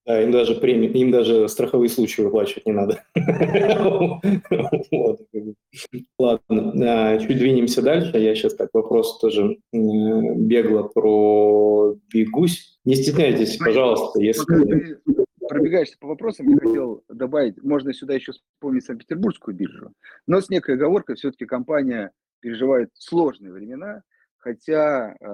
[0.05, 3.03] Да, им даже премии, им даже страховые случаи выплачивать не надо.
[6.17, 8.17] Ладно, чуть двинемся дальше.
[8.17, 12.79] Я сейчас так вопрос тоже бегло про бегусь.
[12.83, 14.99] Не стесняйтесь, пожалуйста, если...
[15.47, 19.91] Пробегаешься по вопросам, я хотел добавить, можно сюда еще вспомнить Санкт-Петербургскую биржу,
[20.25, 24.01] но с некой оговоркой все-таки компания переживает сложные времена,
[24.37, 25.25] хотя э,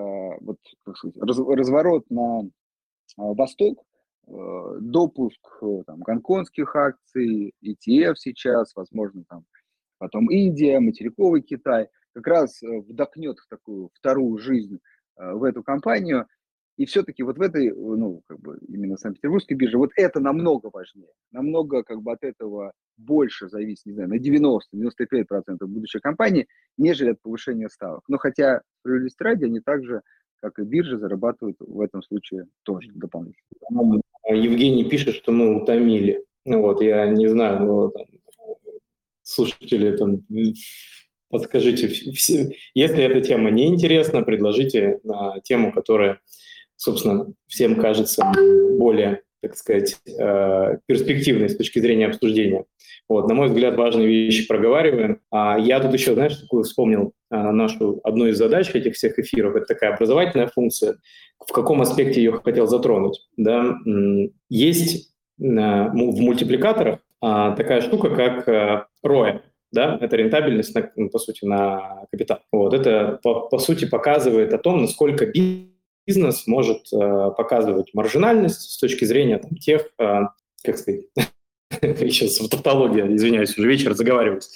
[0.41, 0.57] вот,
[0.95, 2.47] сказать, разворот на э,
[3.15, 3.85] восток
[4.27, 9.45] допуск э, там, гонконгских акций, ETF сейчас, возможно, там
[9.97, 14.79] потом Индия, материковый Китай, как раз э, вдохнет в такую вторую жизнь
[15.15, 16.27] в эту компанию.
[16.77, 21.09] И все-таки вот в этой, ну, как бы именно Санкт-Петербургской бирже, вот это намного важнее,
[21.31, 27.21] намного как бы от этого больше зависит, не знаю, на 90-95% будущей компании, нежели от
[27.21, 28.03] повышения ставок.
[28.07, 30.01] Но хотя справедливости ради они также,
[30.39, 33.47] как и биржа, зарабатывают в этом случае тоже дополнительно.
[34.33, 36.23] Евгений пишет, что мы утомили.
[36.45, 38.05] Ну вот, я не знаю, но там,
[39.21, 40.23] слушатели там
[41.29, 46.19] подскажите, все, если эта тема не интересна, предложите на тему, которая,
[46.75, 48.31] собственно, всем кажется
[48.77, 52.65] более, так сказать, э, перспективной с точки зрения обсуждения.
[53.09, 55.21] Вот, на мой взгляд, важные вещи проговариваем.
[55.31, 59.55] А я тут еще, знаешь, такую вспомнил а, нашу одну из задач этих всех эфиров.
[59.55, 60.97] Это такая образовательная функция.
[61.39, 63.21] В каком аспекте ее хотел затронуть?
[63.37, 63.77] Да?
[64.49, 69.41] Есть а, в мультипликаторах а, такая штука, как ROE.
[69.69, 72.39] Да, это рентабельность, на, ну, по сути, на капитал.
[72.53, 75.76] Вот, это, по, по сути, показывает о том, насколько бизнес
[76.47, 80.21] может э, показывать маржинальность с точки зрения там, тех, э,
[80.63, 81.01] как сказать,
[81.81, 84.49] сейчас в тавтологии, извиняюсь, уже вечер заговариваюсь.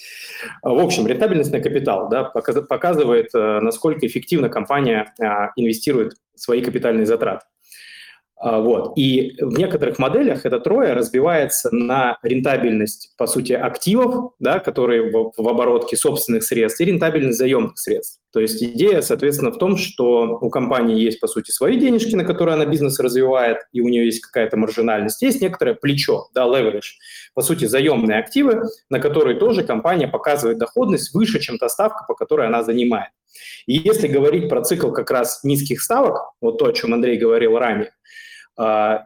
[0.64, 7.06] В общем, рентабельность на капитал да, показывает, э, насколько эффективно компания а, инвестирует свои капитальные
[7.06, 7.46] затраты.
[8.42, 8.94] А, вот.
[8.98, 15.32] И в некоторых моделях это трое разбивается на рентабельность, по сути, активов, да, которые в,
[15.38, 18.20] в оборотке собственных средств, и рентабельность заемных средств.
[18.34, 22.24] То есть идея, соответственно, в том, что у компании есть, по сути, свои денежки, на
[22.24, 25.22] которые она бизнес развивает, и у нее есть какая-то маржинальность.
[25.22, 26.98] Есть некоторое плечо, да, leverage.
[27.36, 32.16] По сути, заемные активы, на которые тоже компания показывает доходность выше, чем та ставка, по
[32.16, 33.10] которой она занимает.
[33.66, 37.58] И если говорить про цикл как раз низких ставок, вот то, о чем Андрей говорил
[37.58, 37.92] ранее,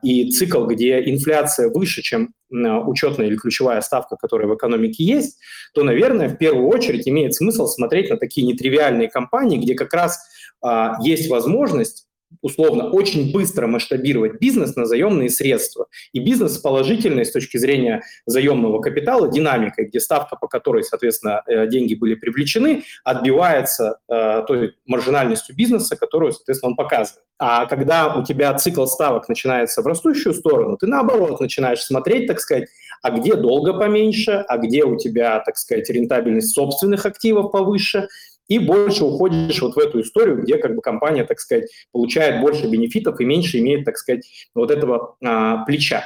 [0.03, 5.39] и цикл, где инфляция выше, чем учетная или ключевая ставка, которая в экономике есть,
[5.73, 10.19] то, наверное, в первую очередь имеет смысл смотреть на такие нетривиальные компании, где как раз
[10.61, 12.04] а, есть возможность
[12.45, 15.87] условно, очень быстро масштабировать бизнес на заемные средства.
[16.13, 21.65] И бизнес положительный с точки зрения заемного капитала, динамикой, где ставка, по которой, соответственно, э,
[21.65, 27.23] деньги были привлечены, отбивается э, той маржинальностью бизнеса, которую, соответственно, он показывает.
[27.39, 32.39] А когда у тебя цикл ставок начинается в растущую сторону, ты наоборот начинаешь смотреть, так
[32.39, 32.69] сказать,
[33.01, 38.07] а где долго поменьше, а где у тебя, так сказать, рентабельность собственных активов повыше,
[38.47, 42.67] и больше уходишь вот в эту историю, где как бы компания, так сказать, получает больше
[42.67, 46.03] бенефитов и меньше имеет, так сказать, вот этого а, плеча.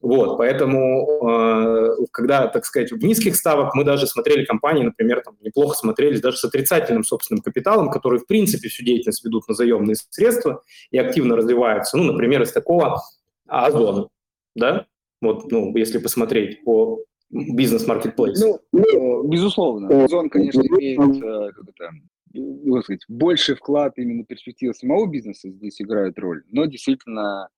[0.00, 5.36] Вот, поэтому, э, когда, так сказать, в низких ставок мы даже смотрели компании, например, там
[5.40, 9.96] неплохо смотрелись даже с отрицательным собственным капиталом, которые, в принципе, всю деятельность ведут на заемные
[10.10, 11.96] средства и активно развиваются.
[11.96, 13.02] Ну, например, из такого
[13.48, 14.08] Озона,
[14.54, 14.86] да?
[15.20, 18.40] Вот, ну, если посмотреть по бизнес-маркетплейс?
[18.40, 20.04] Ну, э, безусловно.
[20.04, 21.90] Озон, конечно, имеет э, как это,
[22.32, 27.48] ну, сказать, больший вклад именно перспективы самого бизнеса здесь играет роль, но действительно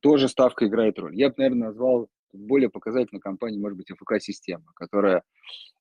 [0.00, 1.16] тоже ставка играет роль.
[1.16, 5.22] Я бы, наверное, назвал более показательной компанией, может быть, ФК-система, которая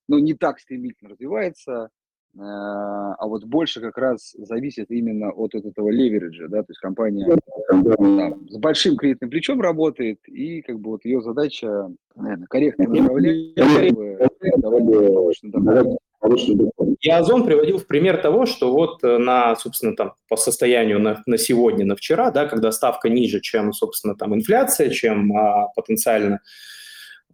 [0.08, 1.90] ну, не так стремительно развивается,
[2.38, 7.38] а вот больше как раз зависит именно от, от этого левериджа, да, то есть компания
[7.70, 13.54] там, с большим кредитным плечом работает, и как бы вот ее задача, наверное, корректно направлять,
[17.02, 21.22] я Озон приводил в пример того, что вот э, на, собственно, там, по состоянию на,
[21.28, 26.38] на сегодня, на вчера, да, когда ставка ниже, чем, собственно, там инфляция, чем а, потенциально
[26.38, 26.40] а,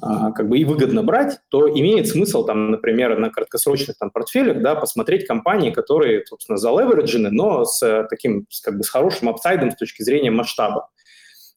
[0.02, 4.76] как бы и выгодно брать, то имеет смысл, там, например, на краткосрочных там, портфелях да,
[4.76, 9.76] посмотреть компании, которые, собственно, залевереджены, но с таким, с, как бы, с хорошим апсайдом с
[9.76, 10.90] точки зрения масштаба.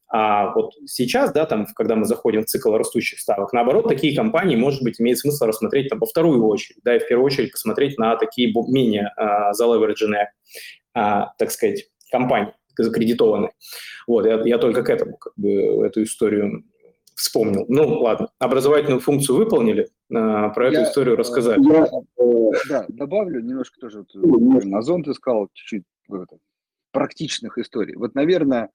[0.07, 4.55] А вот сейчас, да, там, когда мы заходим в цикл растущих ставок, наоборот, такие компании,
[4.55, 7.97] может быть, имеет смысл рассмотреть там, во вторую очередь, да, и в первую очередь посмотреть
[7.97, 10.31] на такие менее а, залевередженные,
[10.93, 13.51] а, так сказать, компании, закредитованные.
[14.07, 16.63] Вот, я, я только к этому, как бы, эту историю
[17.15, 17.65] вспомнил.
[17.67, 21.59] Ну, ладно, образовательную функцию выполнили, а, про эту я, историю рассказали.
[21.63, 25.83] Я, э, да, добавлю немножко тоже, вот, на зон ты сказал чуть-чуть
[26.91, 27.95] практичных историй.
[27.95, 28.69] Вот, наверное,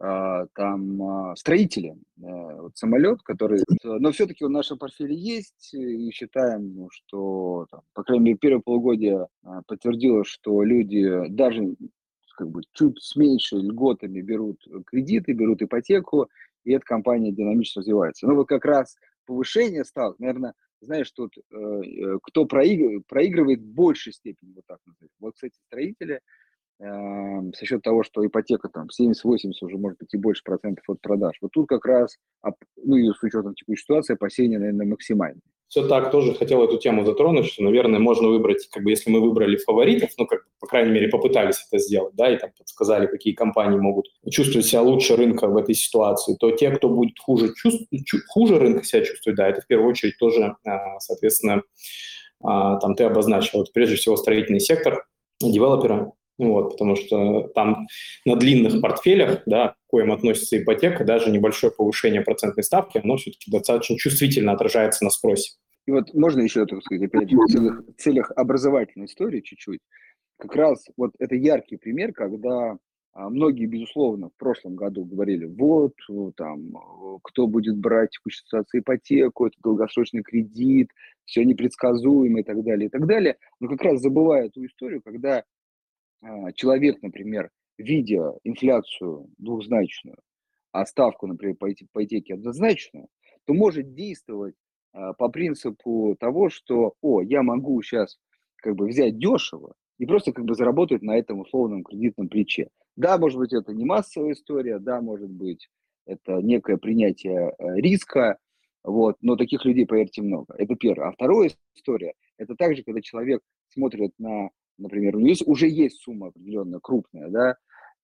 [0.00, 6.74] а, там а, строители, вот самолет, который, но все-таки в нашем портфеле есть, и считаем,
[6.74, 9.26] ну, что, там, по крайней мере, первое полугодие
[9.66, 11.74] подтвердило, что люди даже
[12.36, 16.28] как бы чуть с меньшей льготами берут кредиты, берут ипотеку,
[16.68, 18.26] и эта компания динамично развивается.
[18.26, 20.52] Но вот как раз повышение ставок, наверное,
[20.82, 25.10] знаешь, тут э, э кто проигрывает, проигрывает в большей степени, вот так назовем.
[25.18, 26.20] Вот, кстати, строители,
[26.80, 29.14] со счет того, что ипотека там 70-80
[29.62, 31.36] уже может быть и больше процентов от продаж.
[31.40, 32.18] Вот тут как раз,
[32.76, 37.04] ну и с учетом текущей ситуации, опасения, наверное, максимальные все так тоже хотел эту тему
[37.04, 40.90] затронуть, что, наверное, можно выбрать, как бы, если мы выбрали фаворитов, ну, как, по крайней
[40.90, 45.46] мере, попытались это сделать, да, и там подсказали, какие компании могут чувствовать себя лучше рынка
[45.46, 47.86] в этой ситуации, то те, кто будет хуже, чувств,
[48.28, 51.62] хуже рынка себя чувствовать, да, это в первую очередь тоже, а, соответственно,
[52.42, 53.58] а, там ты обозначил.
[53.58, 55.06] Вот прежде всего строительный сектор,
[55.40, 57.86] девелоперы, вот, потому что там
[58.24, 63.50] на длинных портфелях, да, к коим относится ипотека, даже небольшое повышение процентной ставки, оно все-таки
[63.50, 65.52] достаточно чувствительно отражается на спросе.
[65.86, 69.80] И вот можно еще, так сказать, опять в целях, целях образовательной истории чуть-чуть.
[70.38, 72.76] Как раз вот это яркий пример, когда
[73.14, 75.94] а, многие, безусловно, в прошлом году говорили, вот,
[76.36, 76.72] там,
[77.24, 80.90] кто будет брать ситуации ипотеку, это долгосрочный кредит,
[81.24, 83.36] все непредсказуемо и так далее, и так далее.
[83.58, 85.42] Но как раз забывая эту историю, когда
[86.54, 90.18] человек, например, видя инфляцию двухзначную,
[90.72, 93.08] а ставку, например, по ипотеке однозначную,
[93.44, 94.54] то может действовать
[94.92, 98.18] а, по принципу того, что, о, я могу сейчас
[98.56, 102.68] как бы взять дешево и просто как бы заработать на этом условном кредитном плече.
[102.96, 105.68] Да, может быть, это не массовая история, да, может быть,
[106.06, 108.38] это некое принятие э, риска,
[108.82, 110.54] вот, но таких людей, поверьте, много.
[110.56, 111.08] Это первое.
[111.08, 116.00] А вторая история, это также, когда человек смотрит на например, у него есть, уже есть
[116.00, 117.56] сумма определенная, крупная, да,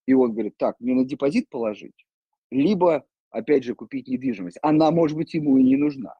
[0.06, 2.06] и он говорит, так, мне на депозит положить,
[2.50, 4.58] либо, опять же, купить недвижимость.
[4.62, 6.14] Она, может быть, ему и не нужна.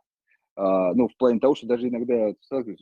[0.57, 2.35] А, ну, в плане того, что даже иногда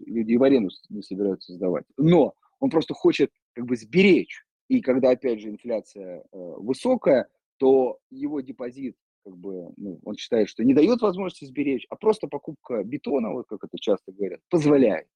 [0.06, 1.84] люди и в аренду не собираются сдавать.
[1.96, 4.44] Но он просто хочет как бы сберечь.
[4.68, 10.48] И когда, опять же, инфляция э, высокая, то его депозит как бы, ну, он считает,
[10.48, 15.06] что не дает возможности сберечь, а просто покупка бетона, вот как это часто говорят, позволяет.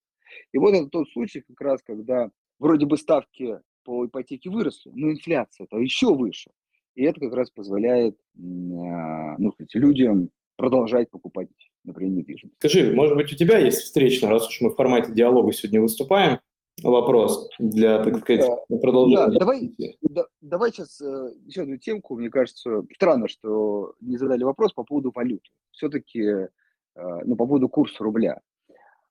[0.53, 5.11] И вот это тот случай как раз, когда вроде бы ставки по ипотеке выросли, но
[5.11, 6.51] инфляция-то еще выше.
[6.95, 11.49] И это как раз позволяет а, ну, сказать, людям продолжать покупать,
[11.85, 12.57] например, недвижимость.
[12.59, 16.41] Скажи, может быть, у тебя есть встречный, раз уж мы в формате диалога сегодня выступаем,
[16.83, 19.33] вопрос для, так сказать, продолжения.
[19.33, 22.17] Да, давай, да, давай сейчас э, еще одну темку.
[22.17, 25.49] Мне кажется, странно, что не задали вопрос по поводу валюты.
[25.73, 26.49] Все-таки, э,
[26.95, 28.41] ну, по поводу курса рубля.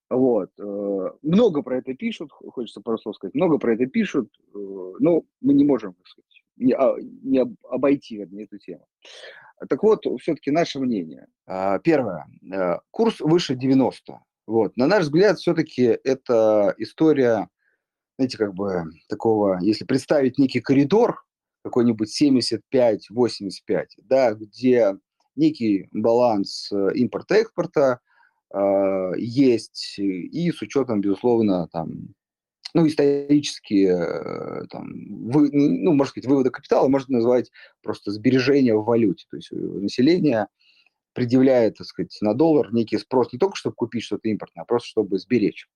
[0.10, 0.52] Вот.
[0.60, 4.58] Э, много про это пишут, хочется пару слов сказать, много про это пишут, э,
[5.00, 8.86] но мы не можем, так сказать, не, а, не обойти вернее, эту тему.
[9.68, 11.28] Так вот, все-таки наше мнение.
[11.48, 12.28] А, первое.
[12.54, 14.20] Э, курс выше 90.
[14.46, 14.78] Вот.
[14.78, 17.50] На наш взгляд, все-таки это история,
[18.18, 21.24] знаете, как бы такого, если представить некий коридор,
[21.64, 24.96] какой-нибудь 75-85, да, где
[25.36, 28.02] некий баланс импорта-экспорта–
[28.56, 32.14] а, есть, и с учетом, безусловно, там,
[32.74, 34.94] ну, исторически, э, там,
[35.30, 39.26] вы, ну, можно сказать, вывода капитала можно назвать просто сбережение в валюте.
[39.30, 40.48] То есть э, население
[41.14, 44.88] предъявляет, так сказать, на доллар некий спрос не только, чтобы купить что-то импортное, а просто
[44.88, 45.68] чтобы сберечь.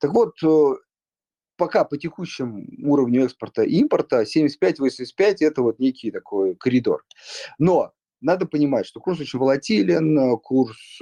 [0.00, 0.76] Так вот, э,
[1.56, 7.04] пока по текущему уровню экспорта и импорта 75-85 это вот некий такой коридор.
[7.58, 11.00] Но надо понимать, что курс очень волатилен, курс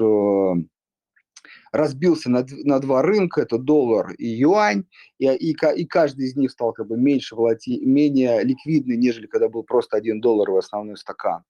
[1.73, 4.85] разбился на, на два рынка, это доллар и юань,
[5.19, 9.49] и, и, и каждый из них стал как бы меньше волати, менее ликвидный, нежели когда
[9.49, 11.43] был просто один доллар в основной стакан.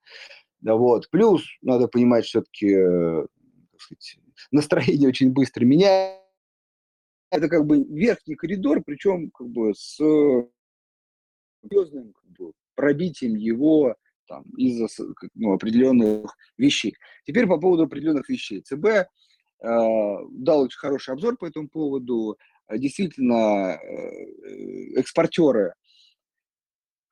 [0.62, 1.09] Вот.
[1.11, 3.26] Плюс надо понимать, все-таки э,
[4.51, 6.18] настроение очень быстро меняется.
[7.30, 9.99] Это как бы верхний коридор, причем как бы с
[11.62, 14.89] серьезным как бы, пробитием его там, из-за
[15.34, 16.95] ну, определенных вещей.
[17.26, 18.61] Теперь по поводу определенных вещей.
[18.62, 19.09] ЦБ
[19.61, 22.39] дал очень хороший обзор по этому поводу.
[22.71, 25.75] Действительно, э, экспортеры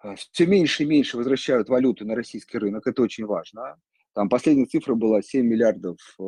[0.03, 2.87] э, все меньше и меньше возвращают валюту на российский рынок.
[2.87, 3.77] Это очень важно.
[4.13, 6.25] Там последняя цифра была 7 миллиардов э,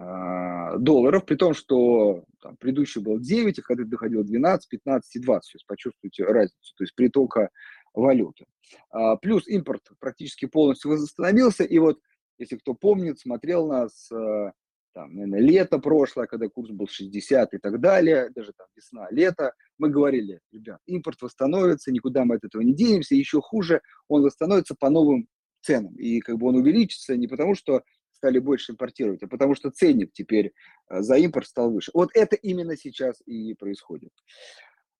[0.00, 5.18] э, долларов, при том, что там, предыдущий был 9, а когда доходил 12, 15 и
[5.20, 5.52] 20.
[5.52, 6.74] То есть почувствуйте разницу.
[6.76, 7.50] То есть притока
[7.94, 8.46] валюты.
[8.90, 11.64] А, плюс импорт практически полностью восстановился.
[11.64, 12.00] И вот,
[12.38, 14.52] если кто помнит, смотрел нас э,
[14.92, 19.52] там, наверное, лето прошлое, когда курс был 60 и так далее, даже там весна, лето,
[19.78, 24.74] мы говорили, ребят, импорт восстановится, никуда мы от этого не денемся, еще хуже, он восстановится
[24.74, 25.28] по новым
[25.62, 25.94] ценам.
[25.96, 27.82] И как бы он увеличится не потому, что
[28.12, 30.52] стали больше импортировать, а потому что ценник теперь
[30.90, 31.90] э, за импорт стал выше.
[31.94, 34.12] Вот это именно сейчас и происходит.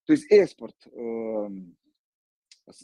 [0.05, 1.47] То есть экспорт э,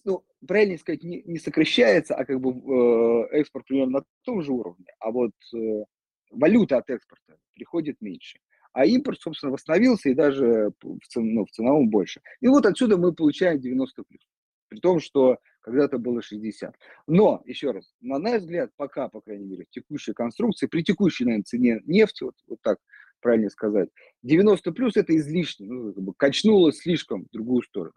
[0.03, 4.51] ну, правильно сказать, не, не сокращается, а как бы э, экспорт примерно на том же
[4.51, 5.83] уровне, а вот э,
[6.31, 8.39] валюта от экспорта приходит меньше.
[8.73, 12.21] А импорт, собственно, восстановился и даже в, цен, ну, в ценовом больше.
[12.41, 14.21] И вот отсюда мы получаем 90 плюс.
[14.69, 16.75] При том, что когда-то было 60.
[17.07, 21.25] Но, еще раз, на наш взгляд, пока, по крайней мере, в текущей конструкции, при текущей,
[21.25, 22.77] наверное, цене нефти, вот, вот так
[23.21, 23.89] правильно сказать,
[24.23, 27.93] 90 плюс это излишне, ну, как бы качнуло слишком в другую сторону.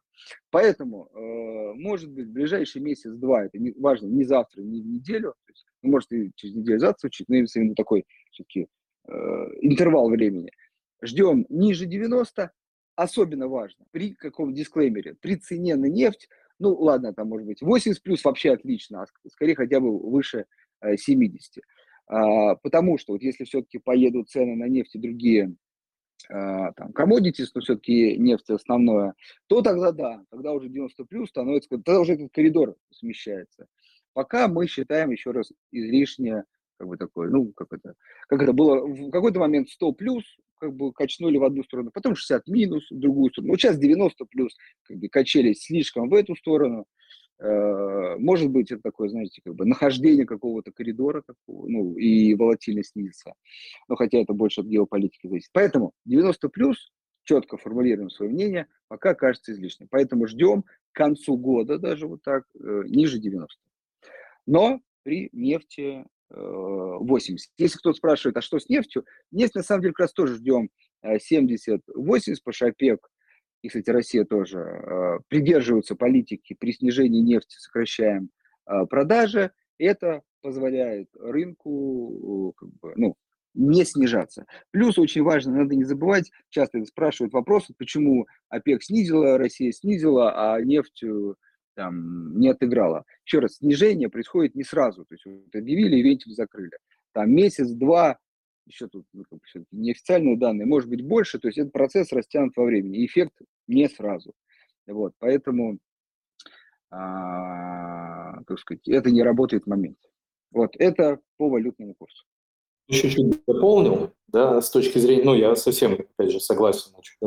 [0.50, 5.34] Поэтому, э, может быть, в ближайший месяц-два, это не, важно, не завтра, не в неделю,
[5.46, 8.68] то есть, ну, может, и через неделю завтра учить, но именно такой все-таки
[9.08, 9.12] э,
[9.62, 10.50] интервал времени.
[11.02, 12.50] Ждем ниже 90,
[12.96, 18.02] особенно важно, при каком дисклеймере, при цене на нефть, ну, ладно, там, может быть, 80
[18.02, 20.44] плюс вообще отлично, а скорее хотя бы выше
[20.82, 21.62] э, 70.
[22.10, 25.54] А, потому что вот если все-таки поедут цены на нефть и другие
[26.28, 29.14] а, там, commodities, но все-таки нефть основное,
[29.46, 33.68] то тогда да, тогда уже 90 плюс становится, тогда уже этот коридор смещается.
[34.12, 36.42] Пока мы считаем еще раз излишнее,
[36.78, 37.94] как бы такое, ну, как это,
[38.26, 40.24] как это было, в какой-то момент 100 плюс,
[40.58, 43.52] как бы качнули в одну сторону, потом 60 минус в другую сторону.
[43.52, 46.86] Вот сейчас 90 плюс, как бы качались слишком в эту сторону,
[47.42, 53.32] может быть, это такое, знаете, как бы нахождение какого-то коридора, какого, ну, и волатильность снизится.
[53.88, 55.50] Но хотя это больше от геополитики зависит.
[55.52, 56.92] Поэтому 90 плюс,
[57.24, 59.88] четко формулируем свое мнение, пока кажется излишним.
[59.90, 63.56] Поэтому ждем к концу года даже вот так, э, ниже 90.
[64.46, 67.50] Но при нефти 80.
[67.50, 69.04] Э, Если кто-то спрашивает, а что с нефтью?
[69.30, 70.70] Нефть на самом деле как раз тоже ждем
[71.04, 73.08] 70-80, по ШАПЕК
[73.62, 78.30] и, кстати, Россия тоже э, придерживаются политики при снижении нефти, сокращаем
[78.66, 83.16] э, продажи, это позволяет рынку как бы, ну,
[83.54, 84.46] не снижаться.
[84.70, 90.60] Плюс очень важно, надо не забывать, часто спрашивают вопрос, почему ОПЕК снизила, Россия снизила, а
[90.60, 91.02] нефть
[91.74, 93.04] там, не отыграла.
[93.26, 96.76] Еще раз, снижение происходит не сразу, то есть вот объявили и вентиль закрыли.
[97.12, 98.18] Там месяц-два
[98.70, 99.24] еще тут ну,
[99.72, 103.34] неофициальные данные, может быть больше, то есть этот процесс растянут во времени, эффект
[103.66, 104.32] не сразу.
[104.86, 105.78] Вот, поэтому,
[106.90, 110.08] а, как сказать, это не работает в моменте.
[110.52, 112.24] Вот, это по валютному курсу.
[112.90, 117.26] Чуть-чуть дополнил, да, с точки зрения, ну, я совсем, опять же, согласен, э,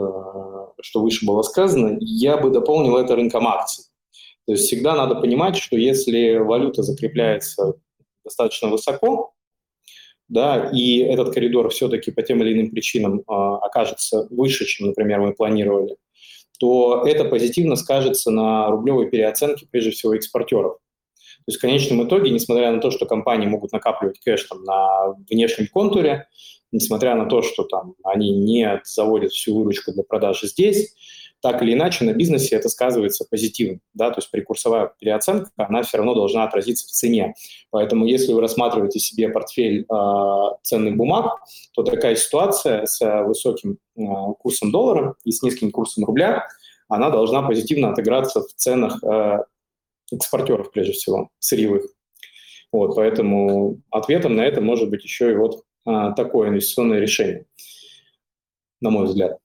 [0.81, 3.85] что выше было сказано, я бы дополнил это рынком акций.
[4.45, 7.75] То есть всегда надо понимать, что если валюта закрепляется
[8.25, 9.33] достаточно высоко,
[10.33, 15.19] да, и этот коридор все-таки по тем или иным причинам э, окажется выше, чем, например,
[15.21, 15.95] мы планировали,
[16.59, 20.77] то это позитивно скажется на рублевой переоценке, прежде всего, экспортеров.
[21.45, 25.15] То есть в конечном итоге, несмотря на то, что компании могут накапливать кэш там, на
[25.29, 26.27] внешнем контуре,
[26.71, 30.95] несмотря на то, что там, они не заводят всю выручку для продажи здесь,
[31.43, 35.97] так или иначе на бизнесе это сказывается позитивно, да, то есть прикурсовая переоценка, она все
[35.97, 37.33] равно должна отразиться в цене.
[37.69, 41.41] Поэтому если вы рассматриваете себе портфель э, ценных бумаг,
[41.73, 44.01] то такая ситуация с высоким э,
[44.39, 46.47] курсом доллара и с низким курсом рубля,
[46.87, 49.39] она должна позитивно отыграться в ценах э,
[50.15, 51.85] экспортеров, прежде всего, сырьевых.
[52.71, 57.45] Вот, поэтому ответом на это может быть еще и вот э, такое инвестиционное решение,
[58.81, 59.37] на мой взгляд.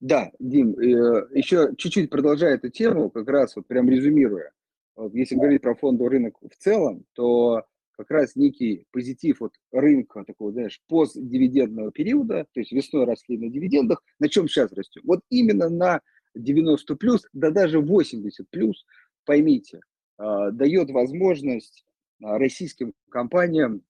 [0.00, 4.52] Да, Дим, э, еще чуть-чуть продолжая эту тему, как раз вот прям резюмируя,
[4.96, 7.64] вот если говорить про фондовый рынок в целом, то
[7.96, 13.48] как раз некий позитив от рынка такого, знаешь, постдивидендного периода, то есть весной росли на
[13.48, 15.02] дивидендах, на чем сейчас растем?
[15.04, 16.00] Вот именно на
[16.34, 18.84] 90 плюс, да даже 80 плюс,
[19.24, 19.87] поймите, а,
[20.18, 21.84] дает возможность
[22.22, 23.82] а, российским компаниям,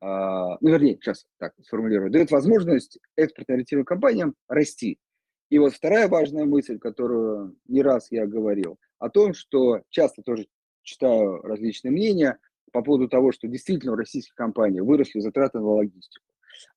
[0.00, 4.98] ну, вернее, сейчас так сформулирую, дает возможность экспортно-ориентированным компаниям расти.
[5.48, 10.48] И вот вторая важная мысль, которую не раз я говорил, о том, что часто тоже
[10.82, 12.38] читаю различные мнения
[12.72, 16.24] по поводу того, что действительно у российских компаний выросли затраты на логистику,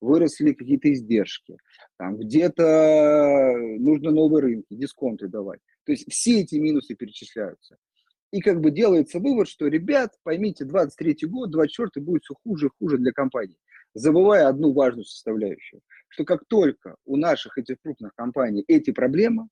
[0.01, 1.57] выросли какие-то издержки,
[1.97, 5.61] там где-то нужно новые рынки, дисконты давать.
[5.85, 7.77] То есть все эти минусы перечисляются.
[8.31, 12.69] И как бы делается вывод, что, ребят, поймите, 23 год, 24 будет все хуже и
[12.79, 13.57] хуже для компаний.
[13.93, 19.47] Забывая одну важную составляющую, что как только у наших этих крупных компаний эти проблемы,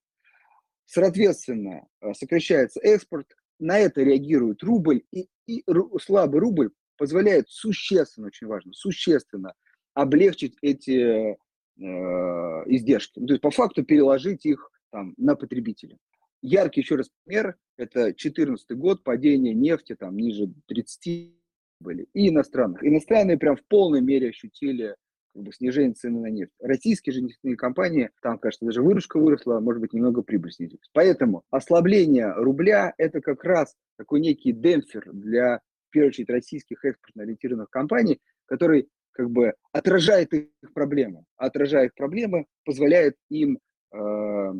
[0.85, 3.27] соответственно, э, сокращается экспорт,
[3.59, 5.63] на это реагирует рубль, и, и
[6.01, 9.53] слабый рубль позволяет существенно, очень важно, существенно
[9.93, 11.35] облегчить эти э,
[11.77, 13.19] издержки.
[13.19, 15.97] То есть по факту переложить их там, на потребителя.
[16.43, 21.33] Яркий еще раз пример– это 2014 год, падение нефти там ниже 30
[21.79, 22.83] были, и иностранных.
[22.83, 24.97] Иностранные прям в полной мере ощутили
[25.33, 26.51] как бы, снижение цены на нефть.
[26.59, 30.89] Российские же нефтяные компании, там, кажется, даже выручка выросла, может быть, немного прибыль снизилась.
[30.91, 37.69] Поэтому ослабление рубля– это как раз такой некий демпфер для, в первую очередь, российских экспортно-ориентированных
[37.69, 41.23] компаний, который как бы отражает их проблемы.
[41.37, 43.59] отражая их проблемы, позволяет им
[43.93, 44.53] э,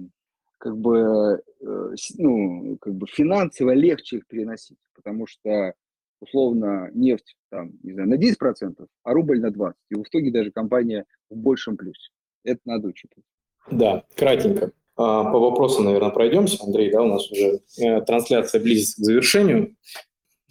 [0.63, 5.73] как бы, э, ну, как бы финансово легче их переносить, потому что
[6.21, 9.73] условно нефть там, не знаю, на 10%, а рубль на 20%.
[9.89, 12.11] И в итоге даже компания в большем плюсе.
[12.45, 13.25] Это надо учитывать.
[13.71, 14.71] Да, кратенько.
[14.95, 16.63] А, по вопросам, наверное, пройдемся.
[16.63, 19.75] Андрей, да, у нас уже э, трансляция близится к завершению.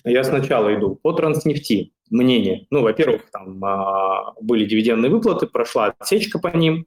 [0.05, 1.95] Я сначала иду по транснефти.
[2.11, 2.67] Мнение.
[2.69, 6.87] Ну, во-первых, там а, были дивидендные выплаты, прошла отсечка по ним.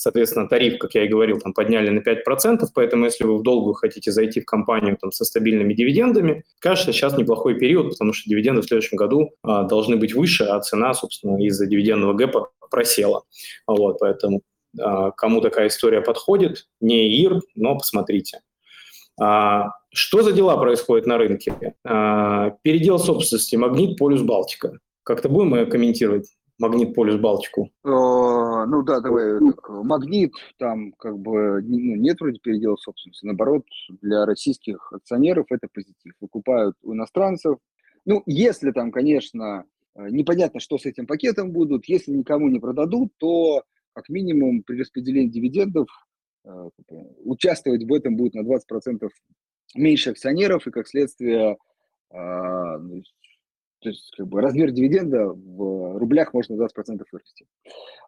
[0.00, 3.74] Соответственно, тариф, как я и говорил, там подняли на 5%, поэтому если вы в долгую
[3.74, 8.62] хотите зайти в компанию там, со стабильными дивидендами, кажется, сейчас неплохой период, потому что дивиденды
[8.62, 13.24] в следующем году а, должны быть выше, а цена, собственно, из-за дивидендного гэпа просела.
[13.66, 14.40] Вот, поэтому
[14.80, 18.40] а, кому такая история подходит, не ИР, но посмотрите.
[19.20, 21.74] А, что за дела происходят на рынке?
[21.84, 24.78] А, передел собственности Магнит, Полюс, Балтика.
[25.02, 26.30] Как-то будем комментировать
[26.60, 27.70] Магнит, Полюс, Балтику?
[27.82, 29.38] ну да, давай.
[29.38, 33.24] Так, магнит, там как бы ну, нет вроде передела собственности.
[33.24, 33.64] Наоборот,
[34.02, 36.12] для российских акционеров это позитив.
[36.20, 37.56] Выкупают у иностранцев.
[38.04, 43.12] Ну, если там, конечно, э, непонятно, что с этим пакетом будут, если никому не продадут,
[43.16, 43.62] то
[43.94, 45.88] как минимум при распределении дивидендов
[46.44, 46.68] э,
[47.24, 49.08] участвовать в этом будет на 20%
[49.76, 51.56] меньше акционеров, и как следствие
[52.10, 53.02] э, ну,
[53.80, 57.46] то есть как бы, размер дивиденда в рублях можно на 20% вырасти.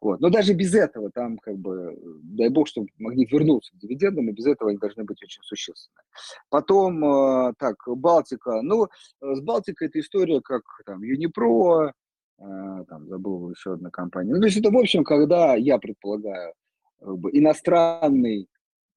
[0.00, 0.20] Вот.
[0.20, 4.32] Но даже без этого, там как бы, дай бог, чтобы магнит вернулся к дивидендам, и
[4.32, 6.02] без этого они должны быть очень существенны.
[6.50, 8.60] Потом, э, так, Балтика.
[8.62, 8.88] Ну,
[9.20, 11.94] с Балтикой эта история, как там Юнипро,
[12.38, 12.44] э,
[12.88, 14.34] там забыл еще одна компания.
[14.34, 16.52] Ну, то есть это, в общем, когда, я предполагаю,
[17.00, 18.48] как бы, иностранный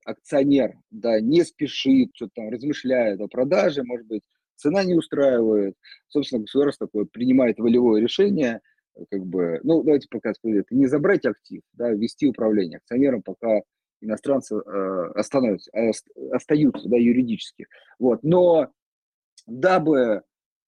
[0.06, 4.22] акционер, да, не спешит, что-то там размышляет о продаже, может быть,
[4.56, 5.76] цена не устраивает,
[6.08, 8.62] собственно, государство такое принимает волевое решение,
[9.10, 10.40] как бы, ну, давайте пока это
[10.76, 13.62] не забрать актив, да, вести управление акционером, пока
[14.02, 15.72] иностранцы э, остановятся,
[16.32, 17.68] остаются, да, юридически.
[18.00, 18.70] Вот, но
[19.48, 20.24] дабы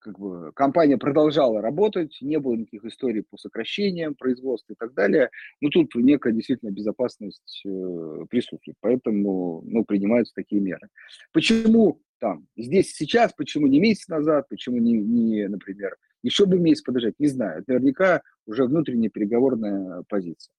[0.07, 5.29] как бы, компания продолжала работать, не было никаких историй по сокращениям производства и так далее,
[5.59, 10.87] ну, тут некая действительно безопасность э, присутствует, поэтому, ну, принимаются такие меры.
[11.33, 16.83] Почему там, здесь сейчас, почему не месяц назад, почему не, не например, еще бы месяц
[16.83, 17.59] подождать, не знаю.
[17.59, 20.53] Это наверняка уже внутренняя переговорная позиция.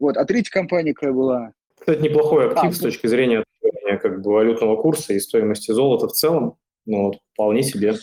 [0.00, 1.52] Вот, а третья компания какая была?
[1.78, 3.44] Кстати, неплохой актив а, с точки зрения
[4.00, 6.56] как бы валютного курса и стоимости золота в целом.
[6.86, 7.94] Ну, вот, вполне себе.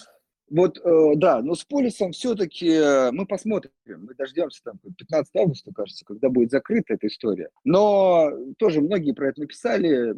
[0.52, 5.72] Вот, э, да, но с полисом все-таки э, мы посмотрим, мы дождемся там 15 августа,
[5.74, 7.50] кажется, когда будет закрыта эта история.
[7.64, 8.30] Но
[8.60, 10.14] тоже многие про это написали,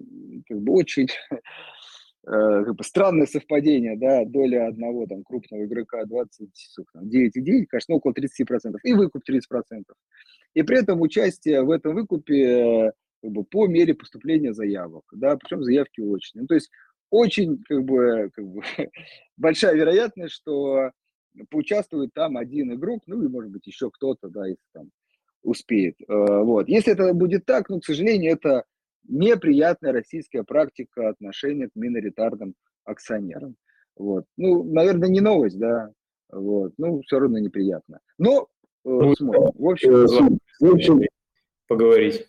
[0.48, 1.08] как бы очень
[2.26, 8.76] Э, как бы странное совпадение, да, доля одного там крупного игрока 29,9, конечно, около 30%,
[8.84, 9.42] и выкуп 30%.
[10.54, 15.64] И при этом участие в этом выкупе как бы, по мере поступления заявок, да, причем
[15.64, 16.42] заявки очень.
[16.42, 16.70] Ну, то есть
[17.14, 18.62] очень как бы, как бы
[19.38, 20.92] большая вероятность, что
[21.50, 24.90] поучаствует там один игрок, ну и может быть еще кто-то, да, если там
[25.44, 25.96] успеет.
[26.08, 26.68] Э, вот.
[26.68, 28.64] Если это будет так, ну, к сожалению, это
[29.08, 33.56] неприятная российская практика отношения к миноритарным акционерам.
[33.96, 34.26] Вот.
[34.38, 35.92] Ну, наверное, не новость, да.
[36.32, 36.74] Вот.
[36.78, 38.00] Ну, все равно неприятно.
[38.18, 38.48] Но
[38.86, 39.52] э, смотрим.
[39.54, 41.02] В общем, э, в общем
[41.68, 42.28] поговорить.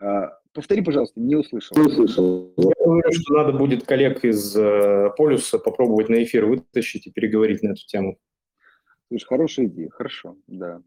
[0.00, 1.76] А, повтори, пожалуйста, не услышал.
[1.76, 2.54] Не услышал.
[2.84, 7.70] Говорю, что надо будет коллег из э, полюса попробовать на эфир вытащить и переговорить на
[7.70, 8.18] эту тему.
[9.08, 10.82] Слушай, хорошая идея, хорошо, да.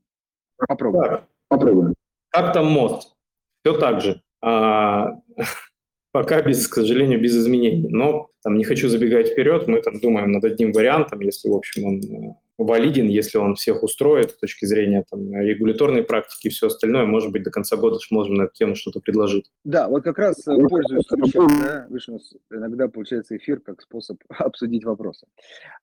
[0.58, 1.04] Попробуем.
[1.04, 1.96] Так, попробуем.
[2.30, 3.16] Как там мост?
[3.64, 4.22] Все так же.
[4.41, 5.20] А,
[6.12, 7.88] пока, без, к сожалению, без изменений.
[7.89, 11.86] Но там не хочу забегать вперед, мы там думаем над одним вариантом, если, в общем,
[11.86, 16.68] он э, валиден, если он всех устроит с точки зрения там, регуляторной практики и все
[16.68, 19.51] остальное, может быть, до конца года можем на эту тему что-то предложить.
[19.64, 23.82] Да, вот как раз э, пользуюсь случаем, да, видишь, у нас иногда получается эфир как
[23.82, 25.28] способ обсудить вопросы.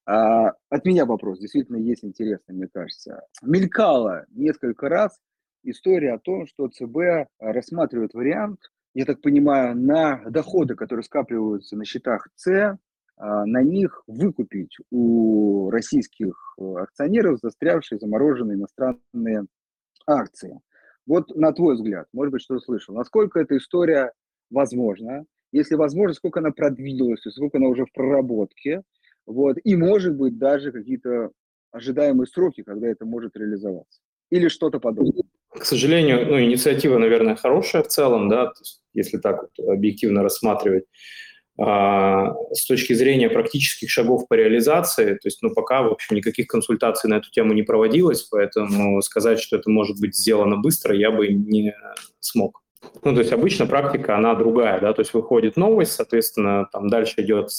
[0.06, 3.22] А, от меня вопрос, действительно есть интересный, мне кажется.
[3.42, 5.18] Мелькало несколько раз
[5.62, 8.60] история о том, что ЦБ рассматривает вариант,
[8.94, 12.78] я так понимаю, на доходы, которые скапливаются на счетах С,
[13.22, 19.46] на них выкупить у российских э, акционеров застрявшие, замороженные иностранные
[20.06, 20.60] акции.
[21.06, 24.12] Вот на твой взгляд, может быть, что слышал, насколько эта история
[24.50, 28.82] возможна, если возможно, сколько она продвинулась, сколько она уже в проработке,
[29.26, 31.30] вот, и, может быть, даже какие-то
[31.70, 34.00] ожидаемые сроки, когда это может реализоваться.
[34.30, 35.22] Или что-то подобное.
[35.50, 38.52] К сожалению, ну, инициатива, наверное, хорошая в целом, да,
[38.94, 40.86] если так вот объективно рассматривать.
[41.58, 46.46] А, с точки зрения практических шагов по реализации, то есть, ну, пока, в общем, никаких
[46.46, 51.10] консультаций на эту тему не проводилось, поэтому сказать, что это может быть сделано быстро, я
[51.10, 51.74] бы не
[52.20, 52.62] смог.
[53.04, 57.14] Ну, то есть обычно практика, она другая, да, то есть выходит новость, соответственно, там дальше
[57.18, 57.50] идет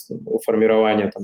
[0.44, 1.24] формирование там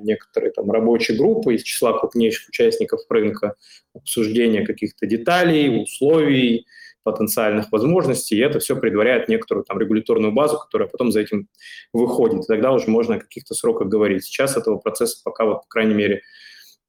[0.00, 3.54] некоторой там рабочей группы из числа крупнейших участников рынка,
[3.94, 6.66] обсуждение каких-то деталей, условий,
[7.02, 11.48] потенциальных возможностей, и это все предваряет некоторую там регуляторную базу, которая потом за этим
[11.92, 12.44] выходит.
[12.44, 14.24] И тогда уже можно о каких-то сроках говорить.
[14.24, 16.22] Сейчас этого процесса пока, вот, по крайней мере,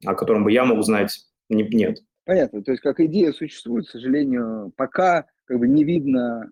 [0.06, 2.00] о котором бы я мог знать, не, нет.
[2.26, 2.64] Понятно.
[2.64, 6.50] То есть как идея существует, к сожалению, пока как бы не видно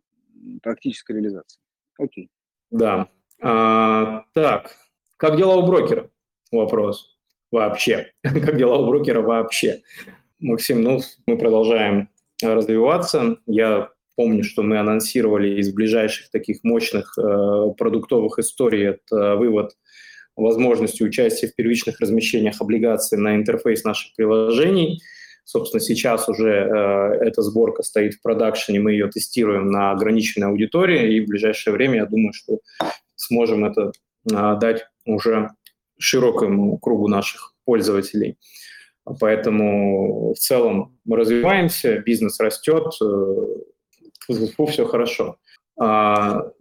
[0.62, 1.60] практической реализации.
[1.98, 2.30] Окей.
[2.70, 3.08] Да.
[3.42, 4.76] А, так,
[5.18, 6.10] как дела у брокера?
[6.52, 7.18] Вопрос.
[7.52, 8.12] Вообще.
[8.24, 9.82] как дела у брокера вообще?
[10.40, 12.10] Максим, ну, мы продолжаем
[12.44, 13.38] развиваться.
[13.46, 17.22] Я помню, что мы анонсировали из ближайших таких мощных э,
[17.78, 19.72] продуктовых историй это вывод
[20.36, 25.02] возможности участия в первичных размещениях облигаций на интерфейс наших приложений.
[25.44, 31.16] Собственно, сейчас уже э, эта сборка стоит в продакшене, мы ее тестируем на ограниченной аудитории,
[31.16, 32.60] и в ближайшее время, я думаю, что
[33.16, 33.92] сможем это
[34.32, 35.50] э, дать уже
[35.98, 38.38] широкому кругу наших пользователей.
[39.20, 43.46] Поэтому в целом мы развиваемся, бизнес растет, э,
[44.68, 45.38] все хорошо.
[45.80, 46.52] А,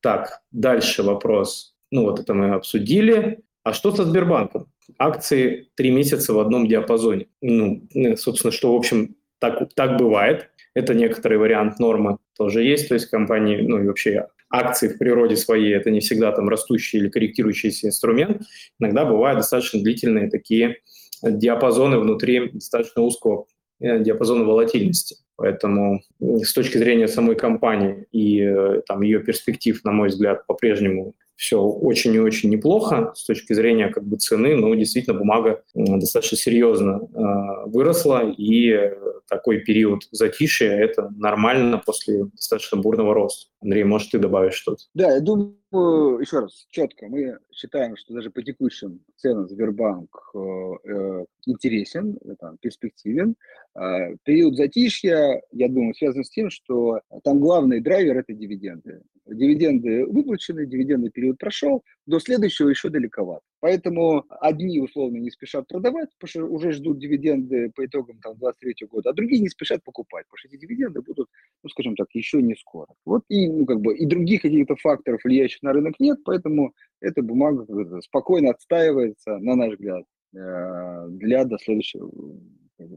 [0.00, 1.74] так, дальше вопрос.
[1.90, 3.40] Ну вот это мы обсудили.
[3.64, 4.66] А что со Сбербанком?
[4.98, 7.26] Акции три месяца в одном диапазоне.
[7.40, 10.50] Ну, э, собственно, что, в общем, так, так бывает.
[10.74, 12.88] Это некоторый вариант нормы тоже есть.
[12.88, 16.98] То есть компании, ну и вообще акции в природе своей, это не всегда там растущий
[16.98, 18.42] или корректирующийся инструмент.
[18.78, 20.78] Иногда бывают достаточно длительные такие
[21.22, 23.46] диапазоны внутри достаточно узкого
[23.80, 25.16] э, диапазона волатильности.
[25.36, 31.14] Поэтому с точки зрения самой компании и э, там, ее перспектив, на мой взгляд, по-прежнему
[31.36, 36.36] все очень и очень неплохо с точки зрения как бы цены, но действительно бумага достаточно
[36.36, 38.92] серьезно э, выросла, и
[39.28, 43.50] такой период затишья– это нормально после достаточно бурного роста.
[43.62, 44.84] Андрей, может, ты добавишь что-то?
[44.94, 50.38] Да, я думаю, еще раз, четко, мы считаем, что даже по текущим ценам Сбербанк э,
[50.84, 53.36] э интересен, это, перспективен.
[53.74, 59.02] Э, период затишья, я думаю, связан с тем, что там главный драйвер– это дивиденды.
[59.24, 63.42] Дивиденды выплачены, дивидендный период прошел, до следующего еще далековато.
[63.60, 68.88] Поэтому одни условно не спешат продавать, потому что уже ждут дивиденды по итогам там, 2023
[68.88, 71.28] года, а другие не спешат покупать, потому что эти дивиденды будут,
[71.62, 72.88] ну, скажем так, еще не скоро.
[73.04, 77.22] Вот и, ну, как бы, и других каких-то факторов, влияющих на рынок, нет, поэтому эта
[77.22, 77.64] бумага
[78.00, 80.04] спокойно отстаивается, на наш взгляд,
[80.34, 82.10] э, для до следующего,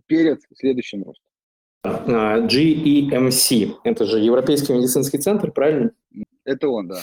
[0.08, 1.35] перед следующим ростом.
[1.86, 5.92] GEMC, это же Европейский медицинский центр, правильно?
[6.44, 7.02] Это он, да.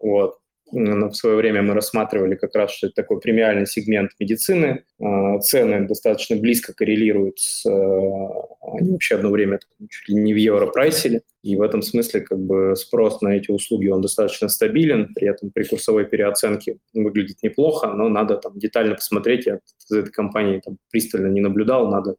[0.00, 0.38] Вот.
[0.72, 4.82] В свое время мы рассматривали как раз, что это такой премиальный сегмент медицины.
[5.00, 7.64] А, цены достаточно близко коррелируют с...
[7.66, 11.22] А, они вообще одно время чуть ли не в евро прайсили.
[11.44, 15.14] И в этом смысле как бы спрос на эти услуги, он достаточно стабилен.
[15.14, 19.46] При этом при курсовой переоценке выглядит неплохо, но надо там детально посмотреть.
[19.46, 22.16] Я за этой компанией там пристально не наблюдал, надо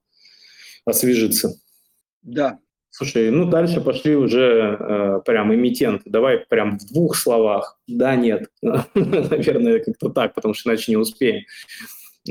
[0.87, 1.59] освежиться.
[2.23, 2.59] Да,
[2.89, 6.09] Слушай, ну дальше пошли уже э, прям эмитенты.
[6.09, 7.79] Давай прям в двух словах.
[7.85, 8.47] Да, нет.
[8.61, 11.43] Наверное, как-то так, потому что иначе не успеем.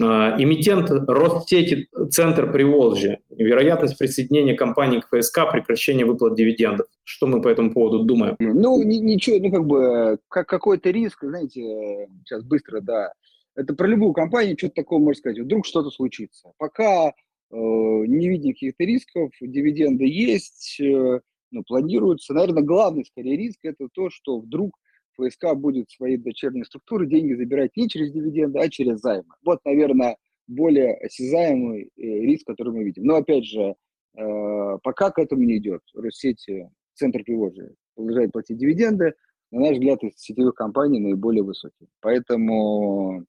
[0.02, 3.20] А, эмитент Россети Центр Приволжья.
[3.30, 6.86] Вероятность присоединения компании к ФСК, прекращение выплат дивидендов.
[7.04, 8.36] Что мы по этому поводу думаем?
[8.40, 13.12] Ну, ничего, ну, как бы, как какой-то риск, знаете, сейчас быстро, да.
[13.54, 15.38] Это про любую компанию что-то такое можно сказать.
[15.38, 16.50] Вдруг что-то случится.
[16.58, 17.12] Пока э,
[17.50, 21.20] не видим каких-то рисков, дивиденды есть, э,
[21.50, 22.34] ну, планируются.
[22.34, 24.76] Наверное, главный, скорее, риск– это то, что вдруг
[25.18, 29.34] ФСК будет своей дочерней структуры деньги забирать не через дивиденды, а через займы.
[29.44, 30.16] Вот, наверное,
[30.46, 33.04] более осязаемый э, риск, который мы видим.
[33.04, 33.74] Но, опять же,
[34.16, 35.82] э, пока к этому не идет.
[35.94, 39.14] Россети, Центр Приволжья, продолжает платить дивиденды.
[39.52, 41.88] На наш взгляд, из сетевых компаний наиболее высокие.
[42.00, 43.24] Поэтому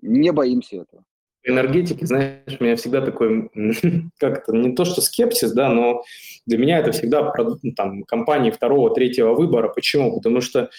[0.00, 1.04] не боимся этого.
[1.44, 3.50] Энергетики, знаешь, у меня всегда такой,
[4.18, 6.02] как это, не то что скепсис, да, но
[6.46, 9.68] для меня это всегда ну, там, компании второго, третьего выбора.
[9.68, 10.16] Почему?
[10.16, 10.70] Потому что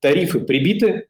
[0.00, 1.08] тарифы прибиты,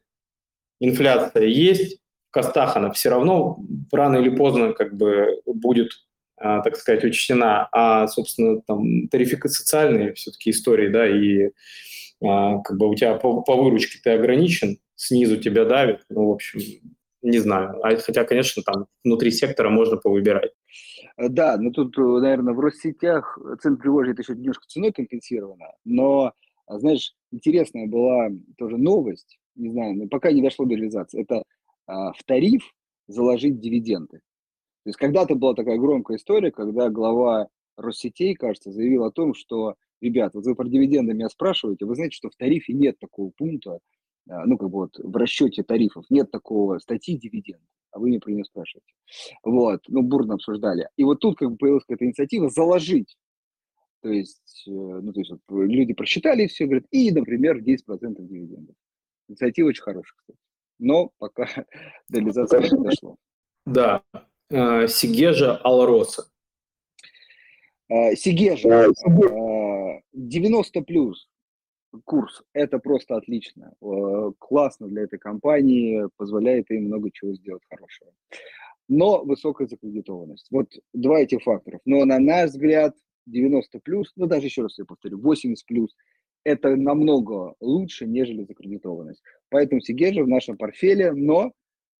[0.79, 1.99] инфляция есть,
[2.29, 3.59] в костах она все равно
[3.91, 5.91] рано или поздно как бы будет,
[6.37, 11.49] а, так сказать, учтена, а, собственно, там тарифы социальные все-таки истории, да, и
[12.23, 16.31] а, как бы у тебя по, по выручке ты ограничен, снизу тебя давит, ну, в
[16.31, 16.61] общем,
[17.21, 17.83] не знаю.
[17.85, 20.51] А, хотя, конечно, там внутри сектора можно повыбирать.
[21.17, 26.33] Да, но тут, наверное, в Россетях центр привозит еще немножко ценой компенсировано, но
[26.71, 31.43] а знаешь, интересная была тоже новость, не знаю, но пока не дошло до реализации, это
[31.85, 32.63] а, в тариф
[33.07, 34.19] заложить дивиденды.
[34.83, 39.75] То есть когда-то была такая громкая история, когда глава Россетей, кажется, заявил о том, что,
[39.99, 43.79] ребят, вот вы про дивиденды меня спрашиваете, вы знаете, что в тарифе нет такого пункта,
[44.27, 47.61] ну, как бы вот в расчете тарифов нет такого статьи дивиденд,
[47.91, 48.93] а вы меня про нее спрашиваете.
[49.43, 50.89] Вот, ну, бурно обсуждали.
[50.95, 53.17] И вот тут как бы появилась какая-то инициатива заложить
[54.01, 58.75] то есть, э, ну, то есть вот люди просчитали все, говорят, и, например, 10% дивидендов.
[59.27, 60.39] Инициатива очень хорошая, кстати.
[60.79, 61.45] Но пока
[62.09, 63.15] до реализации не дошло.
[63.65, 64.03] Да.
[64.49, 66.25] Э, Сигежа Алроса.
[67.89, 68.87] Э, Сигежа.
[70.13, 71.29] 90 плюс
[72.05, 72.43] курс.
[72.53, 73.73] Это просто отлично.
[74.39, 78.11] Классно для этой компании, позволяет им много чего сделать хорошего.
[78.87, 80.47] Но высокая закредитованность.
[80.51, 81.81] Вот два этих факторов.
[81.85, 82.95] Но на наш взгляд,
[83.27, 85.95] 90 плюс, ну даже еще раз я повторю, 80 плюс,
[86.43, 89.21] это намного лучше, нежели закредитованность.
[89.49, 91.53] Поэтому Сигежа в нашем портфеле, но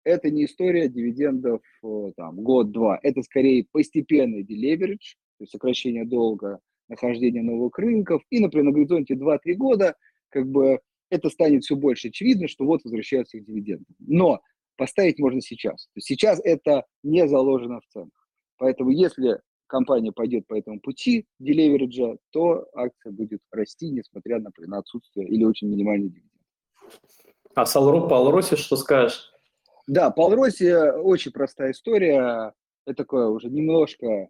[0.04, 6.60] это не история дивидендов э, там, год-два, это скорее постепенный делеверидж, то есть сокращение долга,
[6.92, 9.96] нахождение новых рынков, и, например, на горизонте 2-3 года
[10.30, 10.80] как бы
[11.10, 13.86] это станет все больше очевидно, что вот возвращаются их дивиденды.
[14.00, 14.42] Но
[14.78, 15.90] поставить можно сейчас.
[15.98, 18.28] Сейчас это не заложено в ценах.
[18.58, 24.78] Поэтому если компания пойдет по этому пути делевериджа, то акция будет расти, несмотря на, на
[24.80, 26.32] отсутствие или очень минимальный дивиденд.
[27.56, 29.32] А Салро, по Алросе что скажешь?
[29.88, 32.54] Да, по Алросе очень простая история.
[32.86, 34.30] Это такое уже немножко,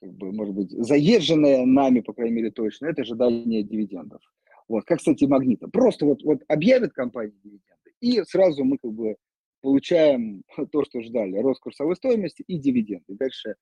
[0.00, 2.86] как бы, может быть, заезженное нами, по крайней мере, точно.
[2.86, 4.22] Это ожидание дивидендов.
[4.68, 5.68] Вот, как, кстати, Магнита.
[5.68, 9.16] Просто вот, вот объявят компания дивиденды, и сразу мы как бы
[9.60, 10.42] получаем
[10.72, 11.38] то, что ждали.
[11.38, 13.14] Рост курсовой стоимости и дивиденды.
[13.14, 13.56] Дальше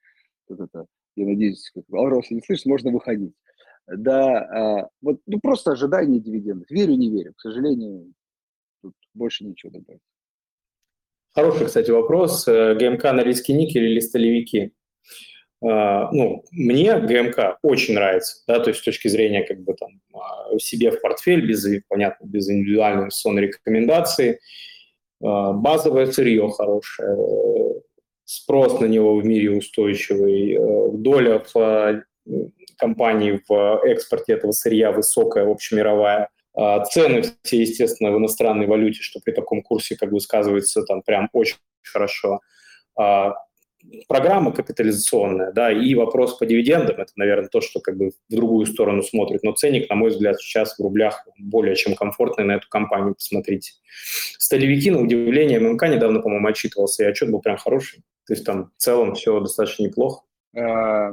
[0.48, 0.86] вот это
[1.18, 3.34] я надеюсь, как Алроса не слышит, можно выходить.
[3.86, 6.70] Да, а, вот ну, просто ожидание дивидендов.
[6.70, 7.34] Верю, не верю.
[7.34, 8.12] К сожалению,
[8.82, 10.02] тут больше ничего добавить.
[11.34, 12.46] Хороший, кстати, вопрос.
[12.46, 14.72] Э, ГМК на риске никель или столевики?
[15.60, 20.00] А, ну, мне ГМК очень нравится, да, то есть с точки зрения как бы там
[20.14, 24.40] а, себе в портфель, без, понятно, без индивидуальной инвестиционной рекомендации.
[25.20, 27.82] Базовое сырье хорошее,
[28.24, 30.56] спрос на него в мире устойчивый,
[30.92, 32.04] доля в
[32.76, 39.20] компании в экспорте этого сырья высокая, общемировая, а цены все, естественно, в иностранной валюте, что
[39.24, 42.40] при таком курсе, как бы сказывается, там прям очень хорошо.
[44.08, 48.66] Программа капитализационная, да, и вопрос по дивидендам, это, наверное, то, что как бы в другую
[48.66, 52.68] сторону смотрит, но ценник, на мой взгляд, сейчас в рублях более чем комфортный на эту
[52.68, 53.72] компанию, посмотрите.
[54.38, 58.02] Столевики, на удивление, ММК недавно, по-моему, отчитывался, и отчет был прям хороший.
[58.26, 60.24] То есть там в целом все достаточно неплохо.
[60.56, 61.12] А,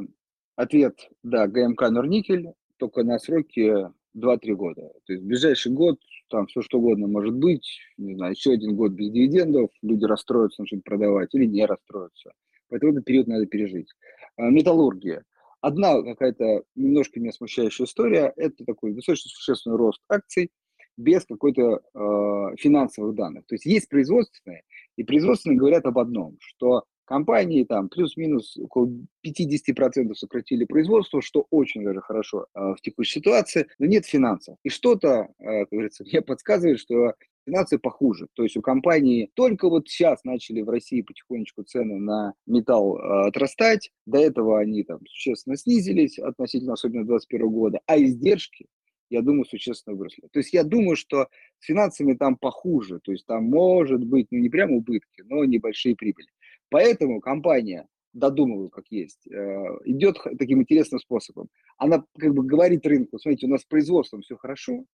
[0.55, 3.87] ответ, да, ГМК Норникель, только на сроки
[4.17, 4.91] 2-3 года.
[5.05, 5.99] То есть ближайший год
[6.29, 10.63] там все что угодно может быть, не знаю, еще один год без дивидендов, люди расстроятся,
[10.63, 12.31] начнут продавать или не расстроятся.
[12.69, 13.89] Поэтому этот период надо пережить.
[14.37, 15.23] А, металлургия.
[15.61, 20.51] Одна какая-то немножко меня смущающая история– это такой достаточно существенный рост акций
[20.97, 23.45] без какой-то э, финансовых данных.
[23.47, 24.63] То есть есть производственные,
[24.95, 28.89] и производственные говорят об одном, что компании там плюс-минус около
[29.25, 34.57] 50% сократили производство, что очень даже хорошо э, в текущей ситуации, но нет финансов.
[34.63, 37.13] И что-то, э, как говорится, мне подсказывает, что
[37.45, 38.27] финансы похуже.
[38.33, 43.27] То есть у компании только вот сейчас начали в России потихонечку цены на металл э,
[43.27, 43.91] отрастать.
[44.05, 48.67] До этого они там существенно снизились относительно особенно 2021 года, а издержки
[49.09, 50.27] я думаю, существенно выросли.
[50.31, 51.27] То есть я думаю, что
[51.59, 55.95] с финансами там похуже, то есть там может быть, ну не прямо убытки, но небольшие
[55.95, 56.27] прибыли.
[56.69, 61.49] Поэтому компания, додумываю, как есть, э, идет таким интересным способом.
[61.77, 64.85] Она как бы говорит рынку, смотрите, у нас с производством все хорошо,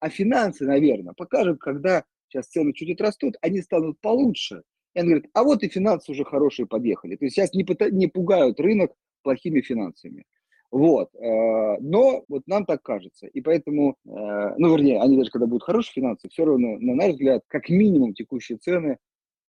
[0.00, 4.62] а финансы, наверное, покажут, когда сейчас цены чуть отрастут, они станут получше.
[4.94, 7.16] И он говорит, а вот и финансы уже хорошие подъехали.
[7.16, 8.92] То есть сейчас не, не пугают рынок
[9.22, 10.24] плохими финансами.
[10.70, 11.14] Вот.
[11.14, 13.26] Э, но вот нам так кажется.
[13.26, 14.10] И поэтому, э,
[14.58, 18.14] ну, вернее, они даже когда будут хорошие финансы, все равно, на наш взгляд, как минимум
[18.14, 18.98] текущие цены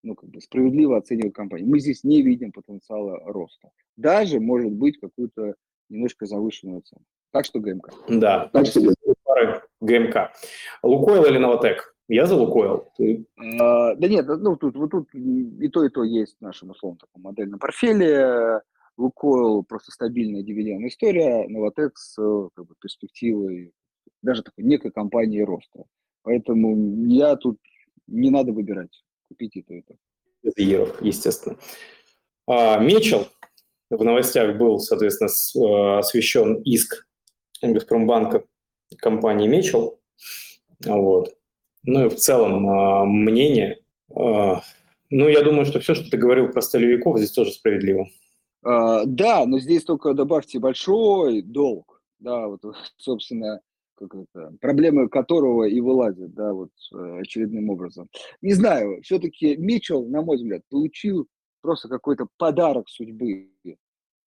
[0.02, 1.64] ну, как бы справедливо оценивают компании.
[1.64, 3.70] Мы здесь не видим потенциала роста.
[3.96, 5.54] Даже, может быть, какую-то
[5.88, 7.02] немножко завышенную цену.
[7.32, 7.90] Так что ГМК.
[8.08, 8.80] Да, так что
[9.24, 10.32] пары ГМК.
[10.82, 11.94] Лукойл или Новотек?
[12.08, 12.90] Я за Лукойл.
[12.96, 13.26] Ты...
[13.60, 16.98] А, да нет, ну тут, вот тут и то, и то есть в нашем условном
[16.98, 18.62] таком модельном портфеле.
[18.96, 22.16] Лукойл просто стабильная дивидендная история, Новотек с
[22.54, 23.72] как бы, перспективой
[24.22, 25.84] даже такой некой компании роста.
[26.22, 27.58] Поэтому я тут
[28.06, 29.94] не надо выбирать, купить и то, и то.
[30.56, 31.56] Евро, естественно.
[32.46, 33.28] А, Мечел
[33.90, 37.06] в новостях был, соответственно, э, освещен иск
[37.62, 38.44] Газпромбанка
[38.96, 40.00] компании Мечел.
[40.84, 41.34] Вот.
[41.84, 43.80] Ну и в целом а, мнение.
[44.14, 44.62] А,
[45.10, 48.08] ну, я думаю, что все, что ты говорил про столевиков, здесь тоже справедливо.
[48.62, 52.60] А, да, но здесь только добавьте большой долг, да, вот,
[52.96, 53.60] собственно,
[53.94, 58.08] как это, проблемы которого и вылазят, да, вот э, очередным образом.
[58.42, 61.26] Не знаю, все-таки Митчелл, на мой взгляд, получил
[61.62, 63.50] просто какой-то подарок судьбы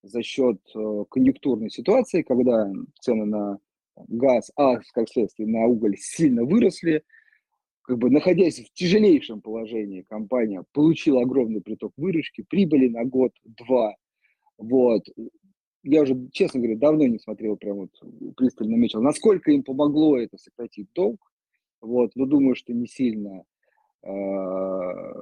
[0.03, 3.59] за счет э, конъюнктурной ситуации, когда цены на
[3.95, 7.03] газ, а как следствие на уголь сильно выросли,
[7.83, 13.95] как бы находясь в тяжелейшем положении, компания получила огромный приток выручки, прибыли на год-два,
[14.57, 15.03] вот.
[15.83, 19.01] Я уже, честно говоря, давно не смотрел прям вот пристально мечел.
[19.01, 21.19] Насколько им помогло это сократить долг,
[21.81, 23.43] вот, но думаю, что не сильно.
[24.03, 25.13] А,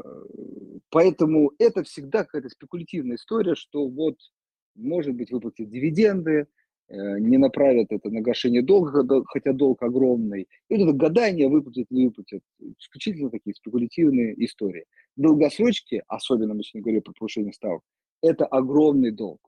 [0.89, 4.17] поэтому это всегда какая-то спекулятивная история, что вот,
[4.75, 6.47] может быть, выплатят дивиденды,
[6.89, 10.47] не направят это на гашение долга, хотя долг огромный.
[10.69, 12.41] И вот это гадание, выплатят, не выплатят.
[12.79, 14.85] Исключительно такие спекулятивные истории.
[15.15, 17.83] Долгосрочки, особенно мы сегодня говорим про повышение ставок,
[18.21, 19.39] это огромный долг.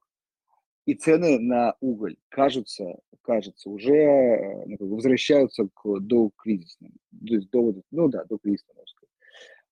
[0.85, 6.93] И цены на уголь, кажутся, кажется, уже э, ну, возвращаются к до кризисным,
[7.27, 8.81] то есть до, ну да, до кризисного,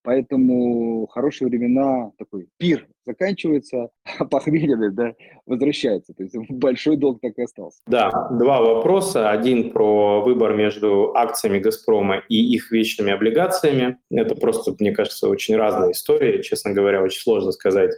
[0.04, 5.14] Поэтому хорошие времена, такой пир заканчивается, а похмелье да,
[5.45, 6.14] возвращается.
[6.14, 7.80] То есть большой долг так и остался.
[7.88, 9.30] Да, два вопроса.
[9.30, 13.97] Один про выбор между акциями «Газпрома» и их вечными облигациями.
[14.10, 16.41] Это просто, мне кажется, очень разные истории.
[16.41, 17.91] Честно говоря, очень сложно сказать,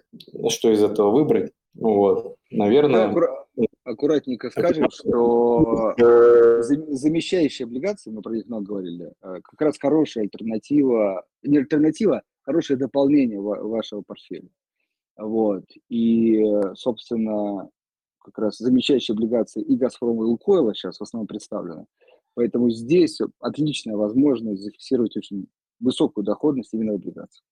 [0.50, 1.52] что из этого выбрать.
[1.74, 3.08] Вот, наверное...
[3.56, 10.24] Ну, аккуратненько скажем, что замещающие облигации, мы про них много говорили, э, как раз хорошая
[10.26, 14.50] альтернатива, не альтернатива, хорошее дополнение вашего портфеля.
[15.18, 15.66] Вот.
[15.90, 16.44] И,
[16.76, 17.70] собственно,
[18.20, 21.86] как раз замещающие облигации и «Газпрома», и «Лукойла» сейчас в основном представлены.
[22.34, 25.48] Поэтому здесь отличная возможность зафиксировать очень
[25.80, 27.44] высокую доходность именно в облигациях.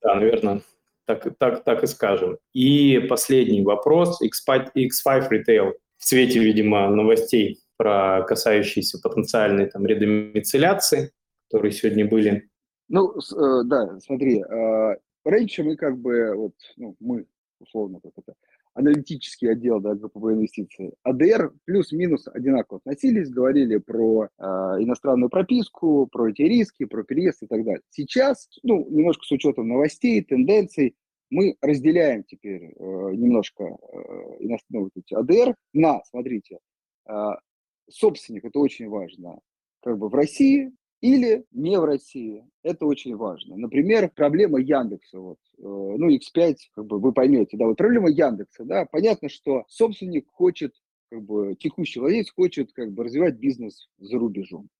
[0.00, 0.62] Да, наверное,
[1.06, 2.38] так, так, так и скажем.
[2.52, 4.20] И последний вопрос.
[4.22, 11.12] X5, X5 Retail в цвете, видимо, новостей про касающиеся потенциальной там редомицеляции,
[11.48, 12.48] которые сегодня были.
[12.88, 17.26] Ну, э, да, смотри, э, раньше мы как бы, вот, ну, мы,
[17.60, 18.34] условно, как это,
[18.74, 26.30] аналитический отдел да, ГПБ инвестиций, АДР плюс-минус одинаково относились, говорили про э, иностранную прописку, про
[26.30, 27.82] эти риски, про переезд и так далее.
[27.90, 30.94] Сейчас, ну, немножко с учетом новостей, тенденций,
[31.30, 36.58] мы разделяем теперь э, немножко э, ну, вот эти АДР на, смотрите,
[37.08, 37.30] э,
[37.88, 39.40] собственник, это очень важно,
[39.82, 40.72] как бы в России
[41.04, 42.46] или не в России.
[42.62, 43.58] Это очень важно.
[43.58, 45.20] Например, проблема Яндекса.
[45.20, 49.64] Вот, э, ну, X5, как бы вы поймете, да, вот проблема Яндекса, да, понятно, что
[49.68, 50.72] собственник хочет,
[51.10, 54.70] как бы, текущий владелец хочет, как бы, развивать бизнес за рубежом.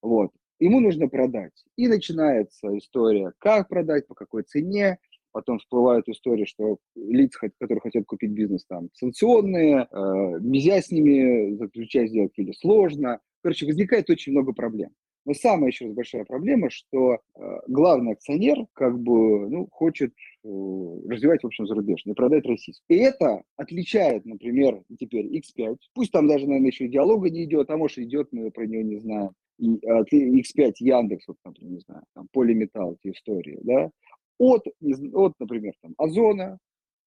[0.00, 0.30] Вот.
[0.60, 1.52] Ему нужно продать.
[1.76, 4.98] И начинается история, как продать, по какой цене,
[5.32, 11.54] потом всплывают истории, что лица, которые хотят купить бизнес, там, санкционные, э, нельзя с ними
[11.56, 13.20] заключать сделки или сложно.
[13.42, 14.92] Короче, возникает очень много проблем.
[15.26, 20.14] Но самая еще раз большая проблема, что э, главный акционер как бы ну, хочет
[20.44, 22.84] э, развивать, в общем, зарубежный, продать российский.
[22.88, 25.78] И это отличает, например, теперь X5.
[25.94, 28.98] Пусть там даже, наверное, еще диалога не идет, а может идет, мы про него не
[29.00, 29.30] знаем.
[29.58, 33.90] и, а, X5 Яндекс, вот, например, не знаю, там, Полиметалл, эти истории, да,
[34.38, 34.64] от,
[35.12, 36.58] от, например, там, Озона,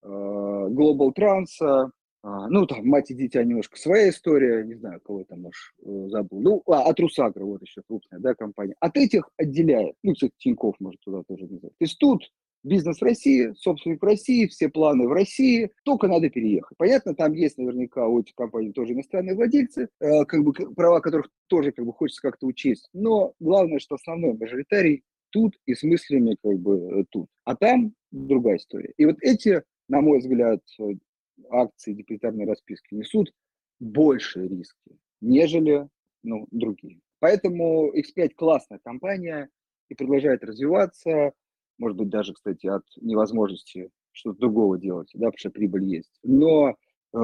[0.02, 1.88] э, Global Trans, а,
[2.22, 6.40] ну, там, мать и дитя немножко своя история, не знаю, кого там, может, э, забыл.
[6.40, 8.74] Ну, а, от Русагра, вот еще крупная, да, компания.
[8.80, 11.60] От этих отделяет, ну, кстати, Тиньков может туда тоже знаю.
[11.60, 12.30] То есть тут
[12.62, 16.76] бизнес России, собственник в России, все планы в России, только надо переехать.
[16.76, 21.30] Понятно, там есть наверняка у этих компаний тоже иностранные владельцы, э, как бы права которых
[21.46, 22.88] тоже как бы хочется как-то учесть.
[22.92, 27.28] Но главное, что основной мажоритарий тут и с мыслями как бы тут.
[27.44, 28.92] А там другая история.
[28.96, 30.60] И вот эти, на мой взгляд,
[31.50, 33.32] акции депозитарной расписки несут
[33.78, 35.88] большие риски, нежели
[36.22, 37.00] ну, другие.
[37.18, 39.48] Поэтому X5 классная компания
[39.88, 41.32] и продолжает развиваться,
[41.78, 46.18] может быть, даже, кстати, от невозможности что-то другого делать, да, потому что прибыль есть.
[46.22, 46.76] Но
[47.12, 47.18] э,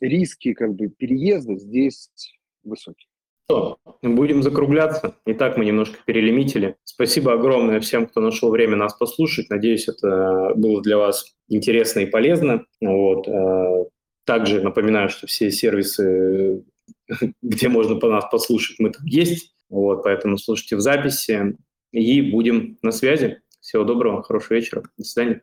[0.00, 2.10] риски как бы переезда здесь
[2.62, 3.07] высокие.
[3.50, 5.14] Что, будем закругляться.
[5.24, 6.76] Итак, мы немножко перелимитили.
[6.84, 9.48] Спасибо огромное всем, кто нашел время нас послушать.
[9.48, 12.66] Надеюсь, это было для вас интересно и полезно.
[12.82, 13.26] Вот.
[13.26, 13.86] Э,
[14.26, 16.62] также напоминаю, что все сервисы,
[17.42, 19.54] где можно по нас послушать, мы там есть.
[19.70, 21.56] Вот, поэтому слушайте в записи
[21.90, 23.40] и будем на связи.
[23.62, 24.82] Всего доброго, хорошего вечера.
[24.98, 25.36] До свидания.